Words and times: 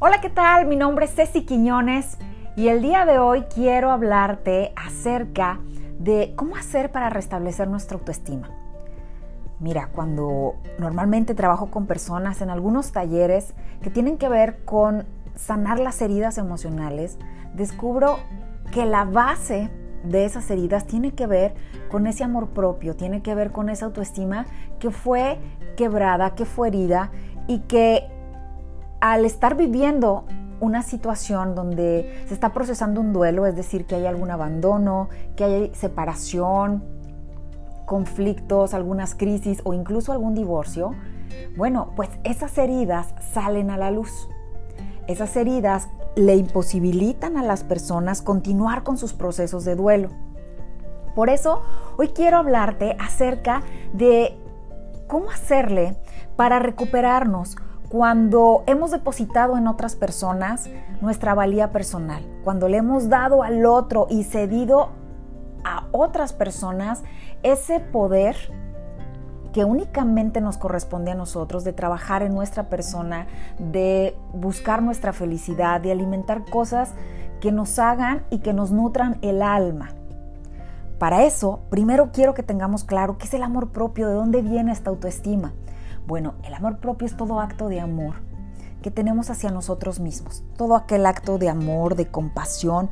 Hola, 0.00 0.20
¿qué 0.20 0.30
tal? 0.30 0.68
Mi 0.68 0.76
nombre 0.76 1.06
es 1.06 1.14
Ceci 1.16 1.44
Quiñones 1.44 2.18
y 2.54 2.68
el 2.68 2.82
día 2.82 3.04
de 3.04 3.18
hoy 3.18 3.42
quiero 3.52 3.90
hablarte 3.90 4.72
acerca 4.76 5.58
de 5.98 6.34
cómo 6.36 6.54
hacer 6.54 6.92
para 6.92 7.10
restablecer 7.10 7.66
nuestra 7.66 7.98
autoestima. 7.98 8.48
Mira, 9.58 9.88
cuando 9.88 10.54
normalmente 10.78 11.34
trabajo 11.34 11.72
con 11.72 11.86
personas 11.86 12.40
en 12.42 12.50
algunos 12.50 12.92
talleres 12.92 13.54
que 13.82 13.90
tienen 13.90 14.18
que 14.18 14.28
ver 14.28 14.64
con 14.64 15.04
sanar 15.34 15.80
las 15.80 16.00
heridas 16.00 16.38
emocionales, 16.38 17.18
descubro 17.54 18.20
que 18.70 18.86
la 18.86 19.04
base 19.04 19.68
de 20.04 20.26
esas 20.26 20.48
heridas 20.52 20.86
tiene 20.86 21.10
que 21.10 21.26
ver 21.26 21.56
con 21.90 22.06
ese 22.06 22.22
amor 22.22 22.50
propio, 22.50 22.94
tiene 22.94 23.20
que 23.20 23.34
ver 23.34 23.50
con 23.50 23.68
esa 23.68 23.86
autoestima 23.86 24.46
que 24.78 24.92
fue 24.92 25.40
quebrada, 25.76 26.36
que 26.36 26.44
fue 26.44 26.68
herida 26.68 27.10
y 27.48 27.62
que 27.62 28.16
al 29.00 29.24
estar 29.24 29.56
viviendo 29.56 30.24
una 30.60 30.82
situación 30.82 31.54
donde 31.54 32.24
se 32.26 32.34
está 32.34 32.52
procesando 32.52 33.00
un 33.00 33.12
duelo, 33.12 33.46
es 33.46 33.54
decir, 33.54 33.86
que 33.86 33.94
hay 33.94 34.06
algún 34.06 34.30
abandono, 34.30 35.08
que 35.36 35.44
hay 35.44 35.72
separación, 35.74 36.82
conflictos, 37.86 38.74
algunas 38.74 39.14
crisis 39.14 39.60
o 39.64 39.72
incluso 39.72 40.12
algún 40.12 40.34
divorcio, 40.34 40.94
bueno, 41.56 41.92
pues 41.96 42.10
esas 42.24 42.56
heridas 42.58 43.14
salen 43.32 43.70
a 43.70 43.76
la 43.76 43.90
luz. 43.90 44.28
Esas 45.06 45.34
heridas 45.36 45.88
le 46.16 46.36
imposibilitan 46.36 47.36
a 47.36 47.42
las 47.42 47.64
personas 47.64 48.22
continuar 48.22 48.82
con 48.82 48.98
sus 48.98 49.12
procesos 49.12 49.64
de 49.64 49.76
duelo. 49.76 50.10
Por 51.14 51.30
eso, 51.30 51.62
hoy 51.96 52.08
quiero 52.08 52.36
hablarte 52.36 52.96
acerca 52.98 53.62
de 53.92 54.36
cómo 55.06 55.30
hacerle 55.30 55.96
para 56.36 56.58
recuperarnos 56.58 57.56
cuando 57.88 58.64
hemos 58.66 58.90
depositado 58.90 59.56
en 59.56 59.66
otras 59.66 59.96
personas 59.96 60.68
nuestra 61.00 61.34
valía 61.34 61.72
personal, 61.72 62.22
cuando 62.44 62.68
le 62.68 62.78
hemos 62.78 63.08
dado 63.08 63.42
al 63.42 63.64
otro 63.64 64.06
y 64.10 64.24
cedido 64.24 64.90
a 65.64 65.86
otras 65.92 66.32
personas 66.32 67.02
ese 67.42 67.80
poder 67.80 68.36
que 69.52 69.64
únicamente 69.64 70.40
nos 70.40 70.58
corresponde 70.58 71.10
a 71.10 71.14
nosotros 71.14 71.64
de 71.64 71.72
trabajar 71.72 72.22
en 72.22 72.34
nuestra 72.34 72.68
persona, 72.68 73.26
de 73.58 74.14
buscar 74.32 74.82
nuestra 74.82 75.12
felicidad, 75.12 75.80
de 75.80 75.90
alimentar 75.90 76.44
cosas 76.44 76.92
que 77.40 77.52
nos 77.52 77.78
hagan 77.78 78.24
y 78.30 78.38
que 78.38 78.52
nos 78.52 78.70
nutran 78.70 79.18
el 79.22 79.40
alma. 79.42 79.90
Para 80.98 81.24
eso, 81.24 81.60
primero 81.70 82.10
quiero 82.12 82.34
que 82.34 82.42
tengamos 82.42 82.84
claro 82.84 83.16
qué 83.18 83.26
es 83.26 83.34
el 83.34 83.42
amor 83.42 83.70
propio, 83.70 84.08
de 84.08 84.14
dónde 84.14 84.42
viene 84.42 84.72
esta 84.72 84.90
autoestima. 84.90 85.52
Bueno, 86.08 86.36
el 86.42 86.54
amor 86.54 86.78
propio 86.78 87.04
es 87.04 87.18
todo 87.18 87.38
acto 87.38 87.68
de 87.68 87.80
amor 87.80 88.14
que 88.80 88.90
tenemos 88.90 89.28
hacia 89.28 89.50
nosotros 89.50 90.00
mismos, 90.00 90.42
todo 90.56 90.74
aquel 90.74 91.04
acto 91.04 91.36
de 91.36 91.50
amor, 91.50 91.96
de 91.96 92.06
compasión, 92.06 92.88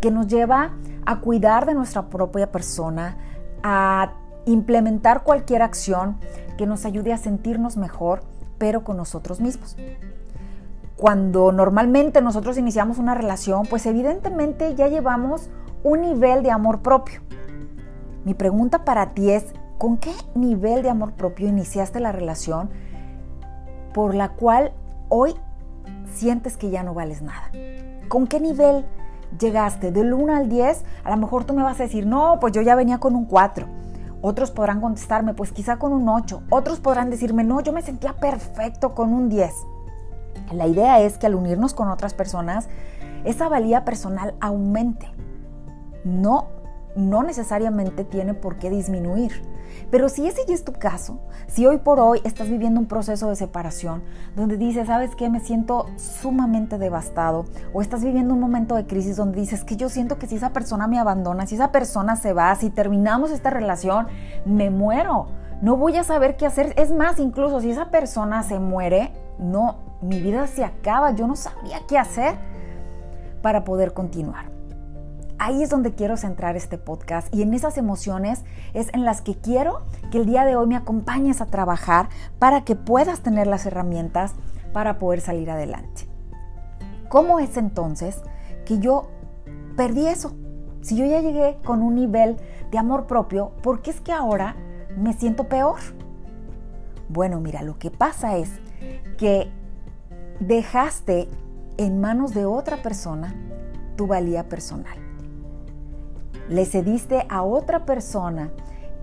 que 0.00 0.12
nos 0.12 0.28
lleva 0.28 0.70
a 1.04 1.18
cuidar 1.18 1.66
de 1.66 1.74
nuestra 1.74 2.08
propia 2.08 2.52
persona, 2.52 3.16
a 3.64 4.12
implementar 4.46 5.24
cualquier 5.24 5.60
acción 5.60 6.18
que 6.56 6.66
nos 6.66 6.84
ayude 6.84 7.12
a 7.12 7.18
sentirnos 7.18 7.76
mejor, 7.76 8.22
pero 8.58 8.84
con 8.84 8.96
nosotros 8.96 9.40
mismos. 9.40 9.76
Cuando 10.96 11.50
normalmente 11.50 12.22
nosotros 12.22 12.58
iniciamos 12.58 12.98
una 12.98 13.16
relación, 13.16 13.66
pues 13.66 13.86
evidentemente 13.86 14.76
ya 14.76 14.86
llevamos 14.86 15.50
un 15.82 16.02
nivel 16.02 16.44
de 16.44 16.52
amor 16.52 16.80
propio. 16.80 17.22
Mi 18.24 18.34
pregunta 18.34 18.84
para 18.84 19.14
ti 19.14 19.32
es, 19.32 19.46
¿Con 19.82 19.96
qué 19.96 20.12
nivel 20.36 20.84
de 20.84 20.90
amor 20.90 21.14
propio 21.14 21.48
iniciaste 21.48 21.98
la 21.98 22.12
relación 22.12 22.70
por 23.92 24.14
la 24.14 24.28
cual 24.28 24.70
hoy 25.08 25.34
sientes 26.14 26.56
que 26.56 26.70
ya 26.70 26.84
no 26.84 26.94
vales 26.94 27.20
nada? 27.20 27.50
¿Con 28.06 28.28
qué 28.28 28.38
nivel 28.38 28.86
llegaste? 29.40 29.90
Del 29.90 30.14
1 30.14 30.36
al 30.36 30.48
10, 30.48 30.84
a 31.02 31.10
lo 31.10 31.16
mejor 31.16 31.42
tú 31.42 31.52
me 31.52 31.64
vas 31.64 31.80
a 31.80 31.82
decir, 31.82 32.06
no, 32.06 32.38
pues 32.40 32.52
yo 32.52 32.62
ya 32.62 32.76
venía 32.76 32.98
con 32.98 33.16
un 33.16 33.24
4. 33.24 33.66
Otros 34.20 34.52
podrán 34.52 34.80
contestarme, 34.80 35.34
pues 35.34 35.50
quizá 35.50 35.80
con 35.80 35.92
un 35.92 36.08
8. 36.08 36.44
Otros 36.48 36.78
podrán 36.78 37.10
decirme, 37.10 37.42
no, 37.42 37.60
yo 37.60 37.72
me 37.72 37.82
sentía 37.82 38.12
perfecto 38.12 38.94
con 38.94 39.12
un 39.12 39.28
10. 39.28 39.52
La 40.52 40.68
idea 40.68 41.00
es 41.00 41.18
que 41.18 41.26
al 41.26 41.34
unirnos 41.34 41.74
con 41.74 41.88
otras 41.88 42.14
personas, 42.14 42.68
esa 43.24 43.48
valía 43.48 43.84
personal 43.84 44.36
aumente. 44.38 45.08
No, 46.04 46.61
no 46.96 47.22
necesariamente 47.22 48.04
tiene 48.04 48.34
por 48.34 48.56
qué 48.56 48.70
disminuir. 48.70 49.42
Pero 49.90 50.08
si 50.08 50.26
ese 50.26 50.42
ya 50.46 50.54
es 50.54 50.64
tu 50.64 50.72
caso, 50.72 51.18
si 51.46 51.66
hoy 51.66 51.78
por 51.78 52.00
hoy 52.00 52.20
estás 52.24 52.48
viviendo 52.48 52.80
un 52.80 52.86
proceso 52.86 53.28
de 53.28 53.36
separación 53.36 54.02
donde 54.36 54.56
dices, 54.56 54.86
¿sabes 54.86 55.14
qué? 55.16 55.28
Me 55.30 55.40
siento 55.40 55.86
sumamente 55.96 56.78
devastado. 56.78 57.44
O 57.72 57.80
estás 57.80 58.04
viviendo 58.04 58.34
un 58.34 58.40
momento 58.40 58.74
de 58.74 58.86
crisis 58.86 59.16
donde 59.16 59.40
dices 59.40 59.64
que 59.64 59.76
yo 59.76 59.88
siento 59.88 60.18
que 60.18 60.26
si 60.26 60.36
esa 60.36 60.52
persona 60.52 60.86
me 60.86 60.98
abandona, 60.98 61.46
si 61.46 61.54
esa 61.54 61.72
persona 61.72 62.16
se 62.16 62.32
va, 62.32 62.54
si 62.54 62.70
terminamos 62.70 63.30
esta 63.30 63.50
relación, 63.50 64.06
me 64.44 64.70
muero. 64.70 65.26
No 65.60 65.76
voy 65.76 65.96
a 65.96 66.04
saber 66.04 66.36
qué 66.36 66.46
hacer. 66.46 66.74
Es 66.76 66.90
más, 66.90 67.18
incluso 67.18 67.60
si 67.60 67.70
esa 67.70 67.90
persona 67.90 68.42
se 68.42 68.58
muere, 68.58 69.12
no, 69.38 69.76
mi 70.00 70.20
vida 70.20 70.46
se 70.46 70.64
acaba. 70.64 71.12
Yo 71.12 71.26
no 71.26 71.36
sabría 71.36 71.80
qué 71.88 71.98
hacer 71.98 72.34
para 73.42 73.64
poder 73.64 73.92
continuar. 73.92 74.51
Ahí 75.44 75.64
es 75.64 75.70
donde 75.70 75.92
quiero 75.92 76.16
centrar 76.16 76.54
este 76.54 76.78
podcast 76.78 77.34
y 77.34 77.42
en 77.42 77.52
esas 77.52 77.76
emociones 77.76 78.44
es 78.74 78.94
en 78.94 79.04
las 79.04 79.22
que 79.22 79.34
quiero 79.34 79.82
que 80.12 80.18
el 80.18 80.26
día 80.26 80.44
de 80.44 80.54
hoy 80.54 80.68
me 80.68 80.76
acompañes 80.76 81.40
a 81.40 81.46
trabajar 81.46 82.10
para 82.38 82.62
que 82.62 82.76
puedas 82.76 83.22
tener 83.24 83.48
las 83.48 83.66
herramientas 83.66 84.34
para 84.72 85.00
poder 85.00 85.20
salir 85.20 85.50
adelante. 85.50 86.06
¿Cómo 87.08 87.40
es 87.40 87.56
entonces 87.56 88.22
que 88.64 88.78
yo 88.78 89.08
perdí 89.76 90.06
eso? 90.06 90.32
Si 90.80 90.96
yo 90.96 91.06
ya 91.06 91.20
llegué 91.20 91.58
con 91.64 91.82
un 91.82 91.96
nivel 91.96 92.36
de 92.70 92.78
amor 92.78 93.08
propio, 93.08 93.50
¿por 93.64 93.82
qué 93.82 93.90
es 93.90 94.00
que 94.00 94.12
ahora 94.12 94.54
me 94.96 95.12
siento 95.12 95.48
peor? 95.48 95.80
Bueno, 97.08 97.40
mira, 97.40 97.62
lo 97.62 97.80
que 97.80 97.90
pasa 97.90 98.36
es 98.36 98.48
que 99.18 99.50
dejaste 100.38 101.28
en 101.78 102.00
manos 102.00 102.32
de 102.32 102.46
otra 102.46 102.80
persona 102.80 103.34
tu 103.96 104.06
valía 104.06 104.48
personal 104.48 105.11
le 106.48 106.64
cediste 106.64 107.26
a 107.28 107.42
otra 107.42 107.84
persona 107.84 108.50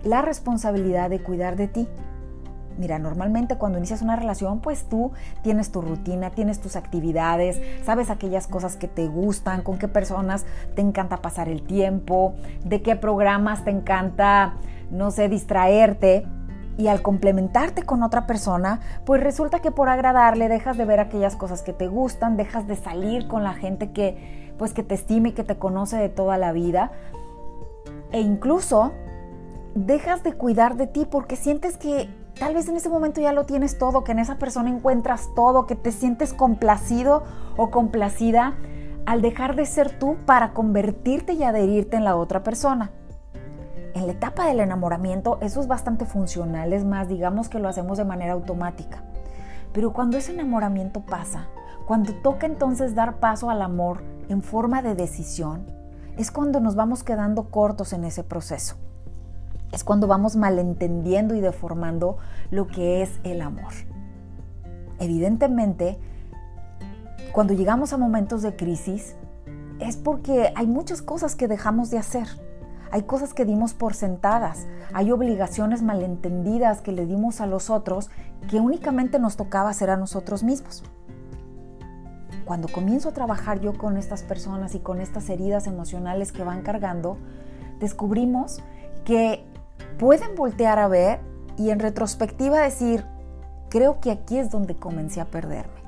la 0.04 0.22
responsabilidad 0.22 1.10
de 1.10 1.22
cuidar 1.22 1.56
de 1.56 1.68
ti. 1.68 1.88
Mira, 2.78 2.98
normalmente 2.98 3.58
cuando 3.58 3.78
inicias 3.78 4.02
una 4.02 4.16
relación, 4.16 4.62
pues 4.62 4.88
tú 4.88 5.12
tienes 5.42 5.70
tu 5.70 5.82
rutina, 5.82 6.30
tienes 6.30 6.62
tus 6.62 6.78
actividades, 6.78 7.62
sabes 7.84 8.10
aquellas 8.10 8.48
cosas 8.48 8.78
que 8.78 8.88
te 8.88 9.08
gustan, 9.08 9.64
con 9.64 9.78
qué 9.78 9.90
personas 9.90 10.46
te 10.76 10.82
encanta 10.82 11.18
pasar 11.18 11.50
el 11.50 11.62
tiempo, 11.64 12.36
de 12.64 12.82
qué 12.82 12.96
programas 12.96 13.66
te 13.66 13.72
encanta, 13.72 14.54
no 14.92 15.12
sé, 15.12 15.28
distraerte. 15.28 16.26
Y 16.78 16.88
al 16.88 17.02
complementarte 17.02 17.84
con 17.84 18.02
otra 18.04 18.26
persona, 18.26 18.80
pues 19.04 19.22
resulta 19.22 19.60
que 19.60 19.72
por 19.72 19.90
agradarle 19.90 20.48
dejas 20.48 20.78
de 20.78 20.86
ver 20.86 21.02
aquellas 21.02 21.36
cosas 21.36 21.62
que 21.62 21.74
te 21.74 21.90
gustan, 21.90 22.38
dejas 22.38 22.66
de 22.68 22.78
salir 22.78 23.28
con 23.28 23.44
la 23.44 23.54
gente 23.54 23.92
que 23.92 24.48
pues 24.58 24.74
que 24.74 24.84
te 24.84 24.96
estime 24.96 25.30
y 25.30 25.32
que 25.32 25.44
te 25.44 25.58
conoce 25.58 25.98
de 25.98 26.10
toda 26.10 26.38
la 26.38 26.52
vida 26.52 26.92
e 28.12 28.22
incluso 28.22 28.92
dejas 29.76 30.24
de 30.24 30.34
cuidar 30.34 30.76
de 30.76 30.88
ti 30.88 31.06
porque 31.10 31.36
sientes 31.36 31.78
que 31.78 32.10
tal 32.40 32.54
vez 32.54 32.68
en 32.68 32.78
ese 32.78 32.90
momento 32.90 33.22
ya 33.22 33.34
lo 33.34 33.46
tienes 33.46 33.78
todo, 33.78 34.04
que 34.04 34.14
en 34.14 34.20
esa 34.20 34.38
persona 34.38 34.70
encuentras 34.70 35.30
todo, 35.36 35.66
que 35.66 35.76
te 35.76 35.92
sientes 35.92 36.34
complacido 36.34 37.24
o 37.58 37.70
complacida 37.70 38.56
al 39.06 39.22
dejar 39.22 39.56
de 39.56 39.66
ser 39.66 39.98
tú 39.98 40.18
para 40.26 40.54
convertirte 40.54 41.34
y 41.34 41.44
adherirte 41.44 41.98
en 41.98 42.04
la 42.04 42.16
otra 42.16 42.44
persona. 42.44 42.92
En 43.94 44.06
la 44.06 44.14
etapa 44.14 44.46
del 44.46 44.60
enamoramiento 44.60 45.40
eso 45.42 45.60
es 45.60 45.68
bastante 45.68 46.06
funcional, 46.06 46.74
es 46.74 46.86
más, 46.86 47.08
digamos 47.08 47.50
que 47.50 47.60
lo 47.60 47.68
hacemos 47.68 47.98
de 47.98 48.06
manera 48.06 48.34
automática. 48.34 49.04
Pero 49.74 49.94
cuando 49.94 50.18
ese 50.18 50.32
enamoramiento 50.32 51.02
pasa, 51.02 51.48
cuando 51.86 52.14
toca 52.14 52.46
entonces 52.46 52.96
dar 52.96 53.16
paso 53.16 53.50
al 53.50 53.62
amor 53.62 54.04
en 54.30 54.44
forma 54.44 54.82
de 54.82 54.96
decisión, 54.96 55.66
es 56.20 56.32
cuando 56.32 56.60
nos 56.60 56.76
vamos 56.76 57.04
quedando 57.04 57.44
cortos 57.44 57.94
en 57.94 58.04
ese 58.04 58.26
proceso. 58.26 58.76
Es 59.72 59.86
cuando 59.86 60.06
vamos 60.06 60.36
malentendiendo 60.36 61.34
y 61.34 61.40
deformando 61.40 62.18
lo 62.52 62.68
que 62.68 63.02
es 63.02 63.10
el 63.24 63.42
amor. 63.42 63.72
Evidentemente, 65.00 65.98
cuando 67.32 67.54
llegamos 67.54 67.94
a 67.94 67.98
momentos 67.98 68.42
de 68.42 68.54
crisis, 68.54 69.16
es 69.80 69.96
porque 69.96 70.52
hay 70.58 70.68
muchas 70.68 71.02
cosas 71.02 71.38
que 71.38 71.48
dejamos 71.48 71.90
de 71.90 72.00
hacer. 72.00 72.28
Hay 72.92 73.04
cosas 73.04 73.34
que 73.34 73.46
dimos 73.46 73.74
por 73.74 73.94
sentadas, 73.94 74.68
hay 74.92 75.14
obligaciones 75.14 75.84
malentendidas 75.84 76.82
que 76.82 76.92
le 76.92 77.06
dimos 77.06 77.40
a 77.40 77.46
los 77.46 77.70
otros 77.70 78.10
que 78.50 78.60
únicamente 78.60 79.20
nos 79.20 79.38
tocaba 79.38 79.70
hacer 79.70 79.90
a 79.90 79.96
nosotros 79.96 80.44
mismos 80.44 80.84
cuando 82.50 82.68
comienzo 82.68 83.10
a 83.10 83.12
trabajar 83.12 83.60
yo 83.60 83.78
con 83.78 83.96
estas 83.96 84.24
personas 84.24 84.74
y 84.74 84.80
con 84.80 85.02
estas 85.02 85.30
heridas 85.30 85.68
emocionales 85.68 86.32
que 86.32 86.44
van 86.44 86.64
cargando, 86.64 87.20
descubrimos 87.80 88.64
que 89.06 89.46
pueden 90.00 90.34
voltear 90.34 90.80
a 90.80 90.88
ver 90.88 91.20
y 91.58 91.70
en 91.70 91.78
retrospectiva 91.78 92.60
decir, 92.62 93.06
creo 93.70 94.00
que 94.00 94.10
aquí 94.10 94.40
es 94.40 94.50
donde 94.50 94.76
comencé 94.76 95.22
a 95.22 95.26
perderme. 95.26 95.80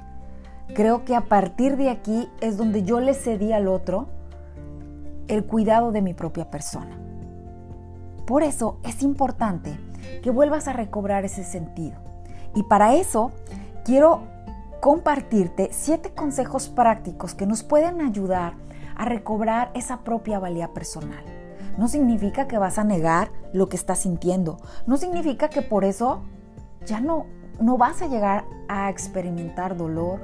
creo 0.75 1.04
que 1.04 1.16
a 1.16 1.22
partir 1.22 1.78
de 1.78 1.90
aquí 1.90 2.30
es 2.42 2.58
donde 2.58 2.84
yo 2.84 3.00
le 3.00 3.16
cedí 3.16 3.54
al 3.54 3.68
otro 3.68 4.10
el 5.30 5.44
cuidado 5.46 5.92
de 5.92 6.04
mi 6.04 6.13
propia 6.13 6.52
persona. 6.52 6.96
Por 8.28 8.44
eso 8.44 8.78
es 8.84 9.02
importante 9.02 9.80
que 10.22 10.30
vuelvas 10.30 10.68
a 10.68 10.74
recobrar 10.74 11.25
ese 11.25 11.44
sentido. 11.44 11.98
Y 12.54 12.62
para 12.62 12.94
eso 12.94 13.31
quiero 13.84 14.31
compartirte 14.81 15.69
siete 15.72 16.12
consejos 16.12 16.68
prácticos 16.68 17.36
que 17.36 17.45
nos 17.45 17.62
pueden 17.62 18.01
ayudar 18.01 18.56
a 18.95 19.06
recobrar 19.06 19.72
esa 19.75 20.00
propia 20.04 20.39
valía 20.39 20.74
personal. 20.74 21.24
No 21.78 21.88
significa 21.88 22.48
que 22.48 22.57
vas 22.57 22.80
a 22.80 22.83
negar 22.83 23.31
lo 23.54 23.69
que 23.69 23.78
estás 23.78 24.00
sintiendo. 24.00 24.57
No 24.88 24.98
significa 24.98 25.50
que 25.50 25.62
por 25.62 25.86
eso 25.86 26.24
ya 26.86 27.00
no, 27.00 27.28
no 27.60 27.78
vas 27.78 28.01
a 28.01 28.07
llegar 28.07 28.45
a 28.68 28.89
experimentar 28.89 29.78
dolor. 29.78 30.19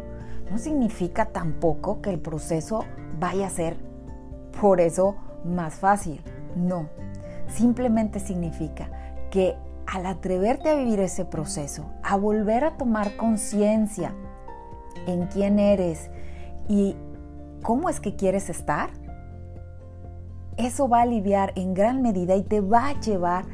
No 0.50 0.58
significa 0.58 1.26
tampoco 1.26 2.02
que 2.02 2.10
el 2.10 2.20
proceso 2.20 2.84
vaya 3.20 3.48
a 3.48 3.52
ser 3.52 3.78
por 4.60 4.82
eso 4.82 5.16
más 5.46 5.76
fácil. 5.76 6.22
No. 6.56 6.90
Simplemente 7.48 8.20
significa 8.20 8.90
que 9.30 9.56
al 9.86 10.08
atreverte 10.08 10.70
a 10.70 10.76
vivir 10.76 11.00
ese 11.00 11.26
proceso, 11.26 11.86
a 12.04 12.18
volver 12.18 12.64
a 12.66 12.76
tomar 12.76 13.16
conciencia 13.18 14.14
en 15.06 15.28
quién 15.28 15.60
eres 15.60 16.10
y 16.68 16.96
cómo 17.62 17.90
es 17.90 18.00
que 18.00 18.16
quieres 18.16 18.50
estar, 18.50 18.90
eso 20.58 20.90
va 20.90 21.00
a 21.00 21.02
aliviar 21.04 21.54
en 21.56 21.74
gran 21.74 22.02
medida 22.02 22.36
y 22.36 22.44
te 22.44 22.62
va 22.62 22.88
a 22.88 23.00
llevar 23.00 23.46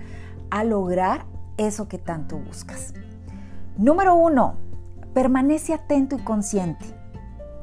a 0.50 0.64
lograr 0.64 1.26
eso 1.58 1.88
que 1.88 1.98
tanto 1.98 2.38
buscas. 2.38 2.94
Número 3.78 4.16
uno, 4.16 4.56
permanece 5.14 5.74
atento 5.74 6.16
y 6.16 6.20
consciente. 6.20 6.86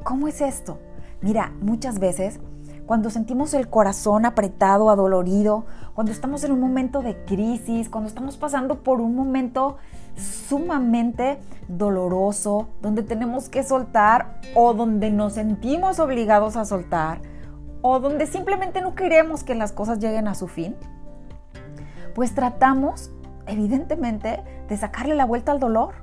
¿Cómo 0.03 0.27
es 0.27 0.41
esto? 0.41 0.79
Mira, 1.21 1.53
muchas 1.61 1.99
veces 1.99 2.39
cuando 2.85 3.09
sentimos 3.09 3.53
el 3.53 3.69
corazón 3.69 4.25
apretado, 4.25 4.89
adolorido, 4.89 5.65
cuando 5.93 6.11
estamos 6.11 6.43
en 6.43 6.51
un 6.51 6.59
momento 6.59 7.01
de 7.01 7.23
crisis, 7.23 7.87
cuando 7.87 8.09
estamos 8.09 8.35
pasando 8.35 8.83
por 8.83 8.99
un 8.99 9.15
momento 9.15 9.77
sumamente 10.15 11.39
doloroso, 11.67 12.69
donde 12.81 13.03
tenemos 13.03 13.49
que 13.49 13.63
soltar 13.63 14.39
o 14.55 14.73
donde 14.73 15.09
nos 15.09 15.33
sentimos 15.33 15.99
obligados 15.99 16.57
a 16.57 16.65
soltar 16.65 17.21
o 17.81 17.99
donde 17.99 18.27
simplemente 18.27 18.81
no 18.81 18.95
queremos 18.95 19.43
que 19.43 19.55
las 19.55 19.71
cosas 19.71 19.99
lleguen 19.99 20.27
a 20.27 20.35
su 20.35 20.47
fin, 20.47 20.75
pues 22.13 22.35
tratamos 22.35 23.11
evidentemente 23.47 24.43
de 24.67 24.77
sacarle 24.77 25.15
la 25.15 25.25
vuelta 25.25 25.51
al 25.51 25.59
dolor. 25.59 25.95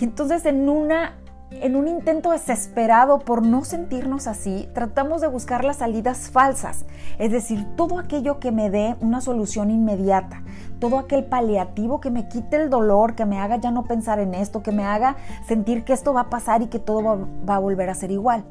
Y 0.00 0.04
entonces 0.04 0.44
en 0.44 0.68
una 0.68 1.14
en 1.50 1.74
un 1.74 1.88
intento 1.88 2.30
desesperado 2.30 3.18
por 3.18 3.44
no 3.44 3.64
sentirnos 3.64 4.26
así, 4.26 4.68
tratamos 4.72 5.20
de 5.20 5.26
buscar 5.26 5.64
las 5.64 5.78
salidas 5.78 6.30
falsas, 6.30 6.84
es 7.18 7.32
decir, 7.32 7.66
todo 7.76 7.98
aquello 7.98 8.38
que 8.38 8.52
me 8.52 8.70
dé 8.70 8.96
una 9.00 9.20
solución 9.20 9.70
inmediata, 9.70 10.42
todo 10.78 10.98
aquel 10.98 11.24
paliativo 11.24 12.00
que 12.00 12.10
me 12.10 12.28
quite 12.28 12.56
el 12.56 12.70
dolor, 12.70 13.16
que 13.16 13.26
me 13.26 13.38
haga 13.38 13.56
ya 13.56 13.72
no 13.72 13.84
pensar 13.84 14.20
en 14.20 14.34
esto, 14.34 14.62
que 14.62 14.70
me 14.70 14.84
haga 14.84 15.16
sentir 15.46 15.84
que 15.84 15.92
esto 15.92 16.14
va 16.14 16.22
a 16.22 16.30
pasar 16.30 16.62
y 16.62 16.68
que 16.68 16.78
todo 16.78 17.28
va, 17.48 17.56
a 17.56 17.58
volver 17.58 17.90
a 17.90 17.94
ser 17.94 18.12
igual. 18.12 18.44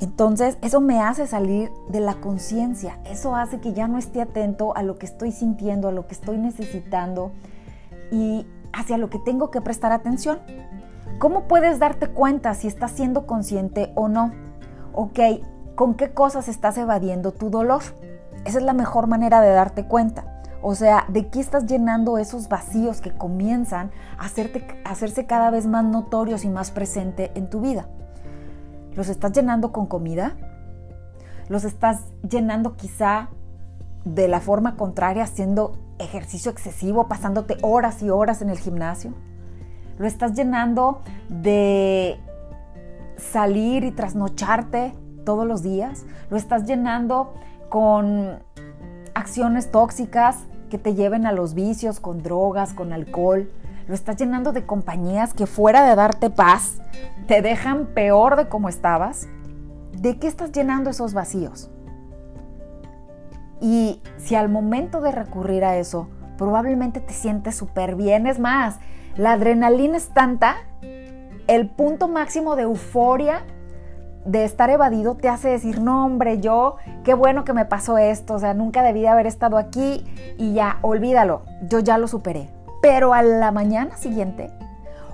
Entonces, 0.00 0.58
eso 0.62 0.80
me 0.80 1.00
hace 1.00 1.26
salir 1.26 1.70
de 1.88 2.00
la 2.00 2.14
conciencia, 2.14 2.98
eso 3.04 3.36
hace 3.36 3.60
que 3.60 3.72
ya 3.72 3.88
no 3.88 3.98
esté 3.98 4.20
atento 4.20 4.76
a 4.76 4.82
lo 4.82 4.96
que 4.96 5.06
estoy 5.06 5.32
sintiendo, 5.32 5.88
a 5.88 5.92
lo 5.92 6.06
que 6.06 6.14
estoy 6.14 6.38
necesitando 6.38 7.32
y 8.10 8.46
hacia 8.72 8.98
lo 8.98 9.10
que 9.10 9.18
tengo 9.18 9.50
que 9.50 9.60
prestar 9.60 9.92
atención. 9.92 10.38
¿Cómo 11.18 11.48
puedes 11.48 11.80
darte 11.80 12.06
cuenta 12.06 12.54
si 12.54 12.68
estás 12.68 12.92
siendo 12.92 13.26
consciente 13.26 13.90
o 13.96 14.06
no? 14.06 14.32
Ok, 14.92 15.18
¿con 15.74 15.94
qué 15.94 16.10
cosas 16.10 16.46
estás 16.46 16.78
evadiendo 16.78 17.32
tu 17.32 17.50
dolor? 17.50 17.82
Esa 18.44 18.58
es 18.58 18.64
la 18.64 18.72
mejor 18.72 19.08
manera 19.08 19.40
de 19.40 19.50
darte 19.50 19.84
cuenta. 19.84 20.42
O 20.62 20.76
sea, 20.76 21.06
¿de 21.08 21.26
qué 21.26 21.40
estás 21.40 21.66
llenando 21.66 22.18
esos 22.18 22.48
vacíos 22.48 23.00
que 23.00 23.10
comienzan 23.10 23.90
a, 24.16 24.26
a 24.26 24.90
hacerse 24.92 25.26
cada 25.26 25.50
vez 25.50 25.66
más 25.66 25.84
notorios 25.84 26.44
y 26.44 26.50
más 26.50 26.70
presente 26.70 27.32
en 27.34 27.50
tu 27.50 27.62
vida? 27.62 27.88
¿Los 28.94 29.08
estás 29.08 29.32
llenando 29.32 29.72
con 29.72 29.86
comida? 29.86 30.36
¿Los 31.48 31.64
estás 31.64 32.02
llenando 32.28 32.76
quizá 32.76 33.30
de 34.04 34.28
la 34.28 34.40
forma 34.40 34.76
contraria, 34.76 35.24
haciendo 35.24 35.72
ejercicio 35.98 36.52
excesivo, 36.52 37.08
pasándote 37.08 37.56
horas 37.62 38.02
y 38.04 38.10
horas 38.10 38.40
en 38.40 38.50
el 38.50 38.58
gimnasio? 38.58 39.14
Lo 39.98 40.06
estás 40.06 40.34
llenando 40.34 41.00
de 41.28 42.20
salir 43.16 43.84
y 43.84 43.90
trasnocharte 43.90 44.94
todos 45.24 45.46
los 45.46 45.62
días, 45.62 46.04
lo 46.30 46.36
estás 46.36 46.64
llenando 46.64 47.34
con 47.68 48.38
acciones 49.14 49.70
tóxicas 49.70 50.38
que 50.70 50.78
te 50.78 50.94
lleven 50.94 51.26
a 51.26 51.32
los 51.32 51.54
vicios, 51.54 52.00
con 52.00 52.22
drogas, 52.22 52.72
con 52.74 52.92
alcohol, 52.92 53.50
lo 53.88 53.94
estás 53.94 54.16
llenando 54.16 54.52
de 54.52 54.66
compañías 54.66 55.34
que 55.34 55.46
fuera 55.46 55.84
de 55.88 55.94
darte 55.94 56.30
paz, 56.30 56.78
te 57.26 57.42
dejan 57.42 57.86
peor 57.86 58.36
de 58.36 58.48
como 58.48 58.68
estabas. 58.68 59.28
¿De 59.92 60.18
qué 60.18 60.28
estás 60.28 60.52
llenando 60.52 60.90
esos 60.90 61.12
vacíos? 61.12 61.70
Y 63.60 64.00
si 64.18 64.36
al 64.36 64.48
momento 64.48 65.00
de 65.00 65.10
recurrir 65.10 65.64
a 65.64 65.76
eso, 65.76 66.08
probablemente 66.36 67.00
te 67.00 67.12
sientes 67.12 67.56
súper 67.56 67.96
bien, 67.96 68.26
es 68.26 68.38
más, 68.38 68.78
la 69.18 69.32
adrenalina 69.32 69.96
es 69.96 70.08
tanta, 70.10 70.56
el 71.48 71.68
punto 71.68 72.06
máximo 72.06 72.54
de 72.54 72.62
euforia 72.62 73.42
de 74.24 74.44
estar 74.44 74.70
evadido 74.70 75.16
te 75.16 75.28
hace 75.28 75.48
decir, 75.48 75.80
no 75.80 76.04
hombre, 76.04 76.38
yo, 76.38 76.76
qué 77.02 77.14
bueno 77.14 77.44
que 77.44 77.52
me 77.52 77.64
pasó 77.64 77.98
esto, 77.98 78.34
o 78.34 78.38
sea, 78.38 78.54
nunca 78.54 78.82
debí 78.82 79.06
haber 79.06 79.26
estado 79.26 79.58
aquí 79.58 80.04
y 80.38 80.52
ya, 80.52 80.78
olvídalo, 80.82 81.42
yo 81.68 81.80
ya 81.80 81.98
lo 81.98 82.06
superé. 82.06 82.48
Pero 82.80 83.12
a 83.12 83.22
la 83.22 83.50
mañana 83.50 83.96
siguiente, 83.96 84.52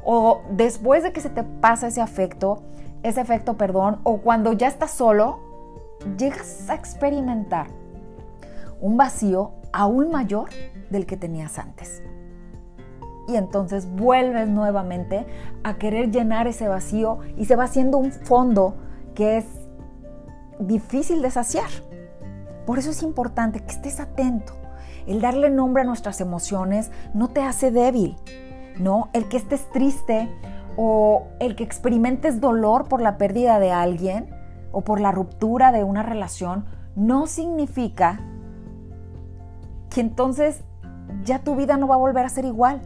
o 0.04 0.42
después 0.50 1.02
de 1.02 1.12
que 1.12 1.22
se 1.22 1.30
te 1.30 1.42
pasa 1.42 1.86
ese 1.86 2.02
afecto, 2.02 2.62
ese 3.02 3.22
efecto, 3.22 3.54
perdón, 3.54 4.00
o 4.02 4.18
cuando 4.18 4.52
ya 4.52 4.68
estás 4.68 4.90
solo, 4.90 5.38
llegas 6.18 6.68
a 6.68 6.74
experimentar 6.74 7.68
un 8.80 8.98
vacío 8.98 9.52
aún 9.72 10.10
mayor 10.10 10.50
del 10.90 11.06
que 11.06 11.16
tenías 11.16 11.58
antes 11.58 12.02
y 13.26 13.36
entonces 13.36 13.90
vuelves 13.90 14.48
nuevamente 14.48 15.26
a 15.62 15.74
querer 15.76 16.10
llenar 16.10 16.46
ese 16.46 16.68
vacío 16.68 17.20
y 17.36 17.46
se 17.46 17.56
va 17.56 17.64
haciendo 17.64 17.98
un 17.98 18.12
fondo 18.12 18.76
que 19.14 19.38
es 19.38 19.46
difícil 20.58 21.22
de 21.22 21.30
saciar. 21.30 21.70
Por 22.66 22.78
eso 22.78 22.90
es 22.90 23.02
importante 23.02 23.60
que 23.60 23.72
estés 23.72 24.00
atento. 24.00 24.54
El 25.06 25.20
darle 25.20 25.50
nombre 25.50 25.82
a 25.82 25.86
nuestras 25.86 26.20
emociones 26.20 26.90
no 27.12 27.28
te 27.28 27.42
hace 27.42 27.70
débil, 27.70 28.16
¿no? 28.78 29.10
El 29.12 29.28
que 29.28 29.36
estés 29.36 29.70
triste 29.70 30.30
o 30.76 31.26
el 31.40 31.56
que 31.56 31.64
experimentes 31.64 32.40
dolor 32.40 32.88
por 32.88 33.00
la 33.00 33.18
pérdida 33.18 33.58
de 33.58 33.70
alguien 33.70 34.34
o 34.72 34.82
por 34.82 35.00
la 35.00 35.12
ruptura 35.12 35.72
de 35.72 35.84
una 35.84 36.02
relación 36.02 36.64
no 36.96 37.26
significa 37.26 38.20
que 39.90 40.00
entonces 40.00 40.64
ya 41.22 41.40
tu 41.40 41.54
vida 41.54 41.76
no 41.76 41.86
va 41.86 41.94
a 41.94 41.98
volver 41.98 42.24
a 42.24 42.28
ser 42.28 42.44
igual 42.44 42.80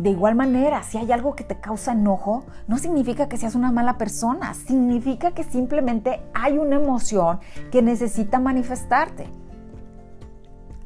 de 0.00 0.10
igual 0.10 0.34
manera, 0.34 0.82
si 0.82 0.98
hay 0.98 1.12
algo 1.12 1.36
que 1.36 1.44
te 1.44 1.60
causa 1.60 1.92
enojo, 1.92 2.44
no 2.66 2.78
significa 2.78 3.28
que 3.28 3.36
seas 3.36 3.54
una 3.54 3.70
mala 3.70 3.96
persona, 3.96 4.52
significa 4.54 5.30
que 5.30 5.44
simplemente 5.44 6.20
hay 6.34 6.58
una 6.58 6.76
emoción 6.76 7.38
que 7.70 7.80
necesita 7.80 8.40
manifestarte. 8.40 9.28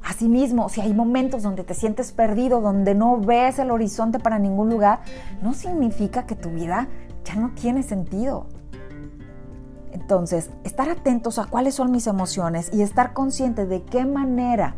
Asimismo, 0.03 0.69
si 0.69 0.81
hay 0.81 0.93
momentos 0.93 1.43
donde 1.43 1.65
te 1.65 1.75
sientes 1.75 2.13
perdido, 2.13 2.61
donde 2.61 2.95
no 2.95 3.19
ves 3.19 3.59
el 3.59 3.71
horizonte 3.71 4.19
para 4.19 4.39
ningún 4.39 4.71
lugar, 4.71 5.01
no 5.43 5.55
significa 5.55 6.27
que 6.27 6.35
tu 6.35 6.51
vida 6.51 6.89
ya 7.25 7.37
no 7.37 7.51
tiene 7.55 7.83
sentido. 7.83 8.47
Entonces, 9.93 10.51
estar 10.65 10.89
atentos 10.91 11.39
a 11.39 11.47
cuáles 11.47 11.75
son 11.75 11.91
mis 11.91 12.07
emociones 12.07 12.71
y 12.73 12.83
estar 12.83 13.15
consciente 13.15 13.67
de 13.67 13.83
qué 13.83 14.05
manera 14.05 14.77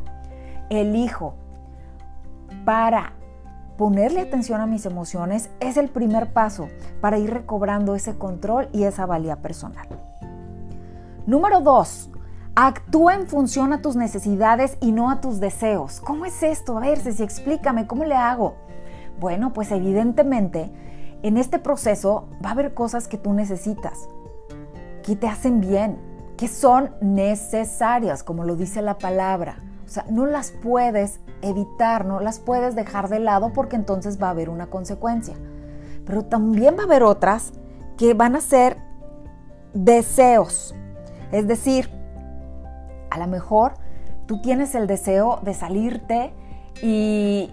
elijo 0.68 1.34
para 2.64 3.14
Ponerle 3.80 4.20
atención 4.20 4.60
a 4.60 4.66
mis 4.66 4.84
emociones 4.84 5.48
es 5.58 5.78
el 5.78 5.88
primer 5.88 6.34
paso 6.34 6.68
para 7.00 7.16
ir 7.16 7.30
recobrando 7.30 7.94
ese 7.94 8.14
control 8.14 8.68
y 8.74 8.82
esa 8.82 9.06
valía 9.06 9.36
personal. 9.36 9.88
Número 11.26 11.62
2. 11.62 12.10
Actúa 12.56 13.14
en 13.14 13.26
función 13.26 13.72
a 13.72 13.80
tus 13.80 13.96
necesidades 13.96 14.76
y 14.82 14.92
no 14.92 15.10
a 15.10 15.22
tus 15.22 15.40
deseos. 15.40 16.02
¿Cómo 16.02 16.26
es 16.26 16.42
esto? 16.42 16.76
A 16.76 16.80
ver, 16.80 16.98
si 16.98 17.22
explícame, 17.22 17.86
¿cómo 17.86 18.04
le 18.04 18.16
hago? 18.16 18.54
Bueno, 19.18 19.54
pues 19.54 19.72
evidentemente 19.72 20.70
en 21.22 21.38
este 21.38 21.58
proceso 21.58 22.28
va 22.44 22.50
a 22.50 22.52
haber 22.52 22.74
cosas 22.74 23.08
que 23.08 23.16
tú 23.16 23.32
necesitas, 23.32 24.10
que 25.02 25.16
te 25.16 25.26
hacen 25.26 25.62
bien, 25.62 25.98
que 26.36 26.48
son 26.48 26.90
necesarias, 27.00 28.24
como 28.24 28.44
lo 28.44 28.56
dice 28.56 28.82
la 28.82 28.98
palabra. 28.98 29.69
O 29.90 29.92
sea, 29.92 30.06
no 30.08 30.24
las 30.24 30.52
puedes 30.52 31.18
evitar, 31.42 32.04
no 32.04 32.20
las 32.20 32.38
puedes 32.38 32.76
dejar 32.76 33.08
de 33.08 33.18
lado 33.18 33.52
porque 33.52 33.74
entonces 33.74 34.22
va 34.22 34.28
a 34.28 34.30
haber 34.30 34.48
una 34.48 34.68
consecuencia. 34.68 35.34
pero 36.06 36.24
también 36.24 36.76
va 36.76 36.82
a 36.82 36.84
haber 36.84 37.02
otras 37.02 37.52
que 37.96 38.14
van 38.14 38.36
a 38.36 38.40
ser 38.40 38.78
deseos. 39.74 40.76
Es 41.32 41.48
decir, 41.48 41.90
a 43.10 43.18
lo 43.18 43.26
mejor 43.26 43.74
tú 44.26 44.40
tienes 44.40 44.76
el 44.76 44.86
deseo 44.86 45.40
de 45.42 45.54
salirte 45.54 46.32
y 46.82 47.52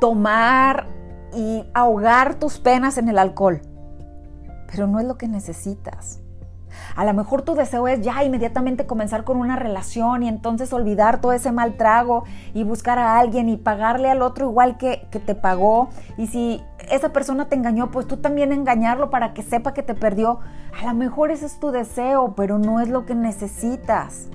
tomar 0.00 0.86
y 1.34 1.64
ahogar 1.74 2.36
tus 2.36 2.60
penas 2.60 2.98
en 2.98 3.08
el 3.08 3.18
alcohol, 3.18 3.62
pero 4.70 4.86
no 4.86 5.00
es 5.00 5.06
lo 5.06 5.18
que 5.18 5.26
necesitas. 5.26 6.20
A 6.96 7.04
lo 7.04 7.14
mejor 7.14 7.42
tu 7.42 7.54
deseo 7.54 7.88
es 7.88 8.00
ya 8.00 8.22
inmediatamente 8.24 8.86
comenzar 8.86 9.24
con 9.24 9.38
una 9.38 9.56
relación 9.56 10.22
y 10.22 10.28
entonces 10.28 10.72
olvidar 10.72 11.20
todo 11.20 11.32
ese 11.32 11.52
mal 11.52 11.76
trago 11.76 12.24
y 12.54 12.64
buscar 12.64 12.98
a 12.98 13.18
alguien 13.18 13.48
y 13.48 13.56
pagarle 13.56 14.10
al 14.10 14.22
otro 14.22 14.48
igual 14.50 14.76
que, 14.76 15.06
que 15.10 15.20
te 15.20 15.34
pagó. 15.34 15.88
Y 16.16 16.26
si 16.26 16.62
esa 16.90 17.10
persona 17.12 17.48
te 17.48 17.56
engañó, 17.56 17.90
pues 17.90 18.06
tú 18.06 18.16
también 18.18 18.52
engañarlo 18.52 19.10
para 19.10 19.34
que 19.34 19.42
sepa 19.42 19.74
que 19.74 19.82
te 19.82 19.94
perdió. 19.94 20.40
A 20.80 20.86
lo 20.86 20.94
mejor 20.94 21.30
ese 21.30 21.46
es 21.46 21.60
tu 21.60 21.70
deseo, 21.70 22.34
pero 22.36 22.58
no 22.58 22.80
es 22.80 22.88
lo 22.88 23.06
que 23.06 23.14
necesitas. 23.14 24.28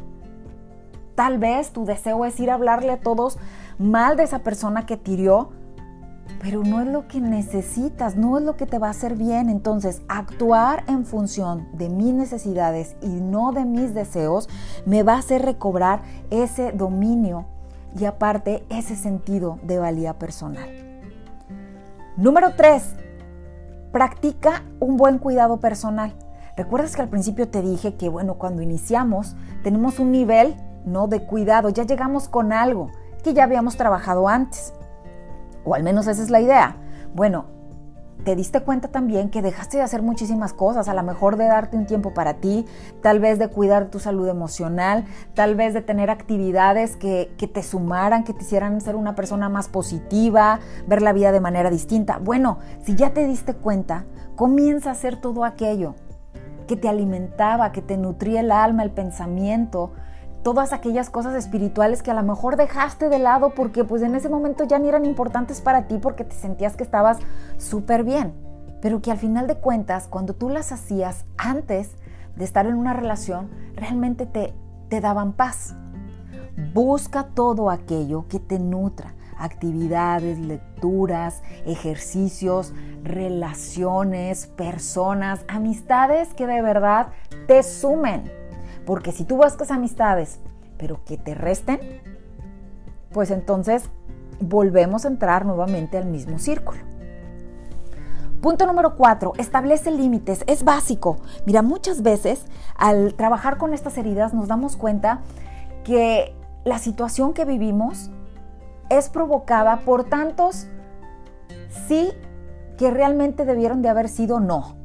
Tal 1.16 1.38
vez 1.38 1.72
tu 1.72 1.86
deseo 1.86 2.26
es 2.26 2.40
ir 2.40 2.50
a 2.50 2.56
hablarle 2.56 2.92
a 2.92 3.00
todos 3.00 3.38
mal 3.78 4.18
de 4.18 4.24
esa 4.24 4.40
persona 4.40 4.86
que 4.86 4.98
tiró 4.98 5.52
pero 6.42 6.64
no 6.64 6.82
es 6.82 6.88
lo 6.88 7.08
que 7.08 7.22
necesitas, 7.22 8.16
no 8.16 8.38
es 8.38 8.44
lo 8.44 8.58
que 8.58 8.66
te 8.66 8.78
va 8.78 8.88
a 8.88 8.92
hacer 8.92 9.16
bien. 9.16 9.50
Entonces, 9.50 10.02
actuar 10.08 10.84
en 10.88 11.06
función 11.06 11.68
de 11.74 11.90
mis 11.90 12.14
necesidades 12.14 12.96
y 13.02 13.08
no 13.08 13.54
de 13.54 13.66
mis 13.66 13.94
deseos 13.94 14.50
me 14.86 15.04
va 15.04 15.14
a 15.14 15.20
hacer 15.20 15.42
recobrar 15.42 16.02
ese 16.30 16.72
dominio 16.74 17.46
y 17.98 18.06
aparte 18.06 18.66
ese 18.70 18.96
sentido 18.96 19.60
de 19.64 19.80
valía 19.80 20.20
personal. 20.20 20.70
Número 22.18 22.56
3. 22.56 22.96
Practica 23.92 24.64
un 24.80 24.98
buen 24.98 25.20
cuidado 25.20 25.60
personal. 25.60 26.14
¿Recuerdas 26.58 26.96
que 26.96 27.02
al 27.02 27.10
principio 27.10 27.48
te 27.48 27.62
dije 27.62 27.96
que, 27.96 28.10
bueno, 28.10 28.36
cuando 28.36 28.62
iniciamos 28.62 29.36
tenemos 29.64 30.00
un 30.00 30.12
nivel 30.12 30.56
no 30.86 31.08
de 31.08 31.24
cuidado, 31.26 31.70
ya 31.70 31.84
llegamos 31.84 32.28
con 32.28 32.52
algo 32.52 32.92
que 33.24 33.34
ya 33.34 33.46
habíamos 33.46 33.78
trabajado 33.78 34.28
antes 34.28 34.74
o 35.64 35.76
al 35.76 35.84
menos 35.84 36.08
esa 36.08 36.22
es 36.22 36.30
la 36.30 36.42
idea. 36.42 36.78
Bueno, 37.14 37.46
te 38.24 38.36
diste 38.36 38.62
cuenta 38.62 38.88
también 38.88 39.30
que 39.30 39.42
dejaste 39.42 39.78
de 39.78 39.84
hacer 39.84 40.02
muchísimas 40.02 40.54
cosas, 40.54 40.88
a 40.88 40.94
lo 40.94 41.04
mejor 41.04 41.36
de 41.36 41.46
darte 41.46 41.76
un 41.76 41.86
tiempo 41.86 42.14
para 42.14 42.36
ti, 42.36 42.66
tal 43.02 43.20
vez 43.20 43.38
de 43.38 43.50
cuidar 43.50 43.90
tu 43.90 44.00
salud 44.00 44.28
emocional, 44.28 45.06
tal 45.34 45.56
vez 45.56 45.74
de 45.74 45.82
tener 45.82 46.10
actividades 46.10 46.96
que, 46.96 47.34
que, 47.38 47.48
te 47.48 47.64
sumaran, 47.64 48.24
que 48.24 48.34
te 48.34 48.44
hicieran 48.44 48.80
ser 48.80 48.96
una 48.96 49.16
persona 49.16 49.50
más 49.50 49.68
positiva, 49.68 50.60
ver 50.88 51.02
la 51.02 51.12
vida 51.12 51.32
de 51.32 51.42
manera 51.42 51.70
distinta. 51.70 52.18
Bueno, 52.20 52.60
si 52.84 52.96
ya 52.96 53.14
te 53.14 53.28
diste 53.28 53.56
cuenta, 53.56 54.06
comienza 54.36 54.90
a 54.90 54.94
hacer 54.94 55.18
todo 55.18 55.44
aquello 55.44 55.96
que 56.68 56.78
te 56.78 56.88
alimentaba, 56.88 57.72
que 57.74 57.82
te 57.82 57.98
nutría 57.98 58.40
el 58.40 58.52
alma, 58.52 58.84
el 58.84 58.92
pensamiento, 58.92 59.92
todas 60.44 60.74
aquellas 60.74 61.10
cosas 61.10 61.34
espirituales 61.36 62.04
que 62.04 62.12
a 62.12 62.14
lo 62.14 62.24
mejor 62.24 62.58
dejaste 62.58 63.10
de 63.10 63.18
lado 63.18 63.52
porque 63.56 63.84
pues 63.84 64.02
en 64.02 64.14
ese 64.14 64.30
momento 64.30 64.66
ya 64.66 64.78
ni 64.78 64.90
eran 64.90 65.06
importantes 65.06 65.62
para 65.62 65.88
ti 65.88 65.98
porque 65.98 66.26
te 66.26 66.36
sentías 66.36 66.76
que 66.76 66.84
estabas 66.84 67.18
súper 67.58 68.04
bien, 68.04 68.34
pero 68.82 69.02
que 69.02 69.12
al 69.12 69.18
final 69.18 69.48
de 69.48 69.56
cuentas 69.56 70.08
cuando 70.08 70.34
tú 70.34 70.50
las 70.50 70.72
hacías 70.72 71.26
antes 71.38 71.96
de 72.36 72.44
estar 72.44 72.66
en 72.66 72.76
una 72.76 72.94
relación 72.94 73.50
realmente 73.76 74.26
te, 74.26 74.54
te 74.90 75.00
daban 75.00 75.34
paz. 75.34 75.76
Busca 76.74 77.24
todo 77.34 77.70
aquello 77.70 78.28
que 78.28 78.40
te 78.40 78.60
nutra, 78.60 79.16
actividades, 79.40 80.38
lecturas, 80.38 81.42
ejercicios, 81.66 82.74
relaciones, 83.04 84.48
personas, 84.48 85.46
amistades 85.48 86.34
que 86.34 86.48
de 86.48 86.62
verdad 86.62 87.08
te 87.48 87.64
sumen 87.64 88.43
porque 88.86 89.12
si 89.12 89.24
tú 89.24 89.38
buscas 89.38 89.72
amistades, 89.72 90.40
pero 90.78 91.04
que 91.06 91.18
te 91.18 91.36
resten, 91.36 91.80
pues 93.12 93.32
entonces 93.32 93.90
volvemos 94.40 95.06
a 95.06 95.08
entrar 95.08 95.46
nuevamente 95.46 95.98
al 95.98 96.06
mismo 96.06 96.40
círculo. 96.40 96.80
Punto 98.42 98.66
número 98.66 98.98
cuatro, 98.98 99.32
establece 99.38 99.90
límites. 99.90 100.44
Es 100.48 100.66
básico. 100.66 101.18
Mira, 101.46 101.62
muchas 101.62 102.02
veces 102.02 102.46
al 102.76 103.14
trabajar 103.14 103.58
con 103.58 103.74
estas 103.74 103.98
heridas 103.98 104.34
nos 104.34 104.50
damos 104.50 104.76
cuenta 104.76 105.22
que 105.86 106.36
la 106.66 106.78
situación 106.78 107.34
que 107.34 107.46
vivimos 107.46 108.12
es 108.90 109.08
provocada 109.08 109.78
por 109.86 110.04
tantos 110.04 110.68
sí 111.88 112.12
que 112.78 112.92
realmente 112.92 113.46
debieron 113.46 113.82
de 113.82 113.90
haber 113.90 114.10
sido 114.10 114.42
no. 114.42 114.76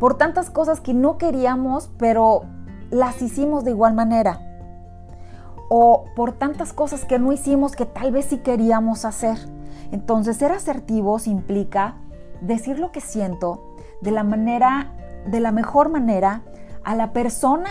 Por 0.00 0.16
tantas 0.16 0.50
cosas 0.50 0.80
que 0.80 0.94
no 0.94 1.16
queríamos, 1.16 1.90
pero 1.96 2.42
las 2.90 3.22
hicimos 3.22 3.64
de 3.64 3.70
igual 3.70 3.94
manera. 3.94 4.40
O 5.68 6.04
por 6.16 6.32
tantas 6.32 6.72
cosas 6.72 7.04
que 7.04 7.18
no 7.18 7.32
hicimos 7.32 7.76
que 7.76 7.86
tal 7.86 8.12
vez 8.12 8.26
sí 8.26 8.38
queríamos 8.38 9.04
hacer. 9.04 9.38
Entonces, 9.92 10.36
ser 10.36 10.52
asertivos 10.52 11.26
implica 11.26 11.96
decir 12.40 12.78
lo 12.78 12.92
que 12.92 13.00
siento 13.00 13.74
de 14.00 14.10
la 14.10 14.22
manera, 14.22 14.92
de 15.26 15.40
la 15.40 15.52
mejor 15.52 15.88
manera, 15.88 16.42
a 16.84 16.94
la 16.94 17.12
persona 17.12 17.68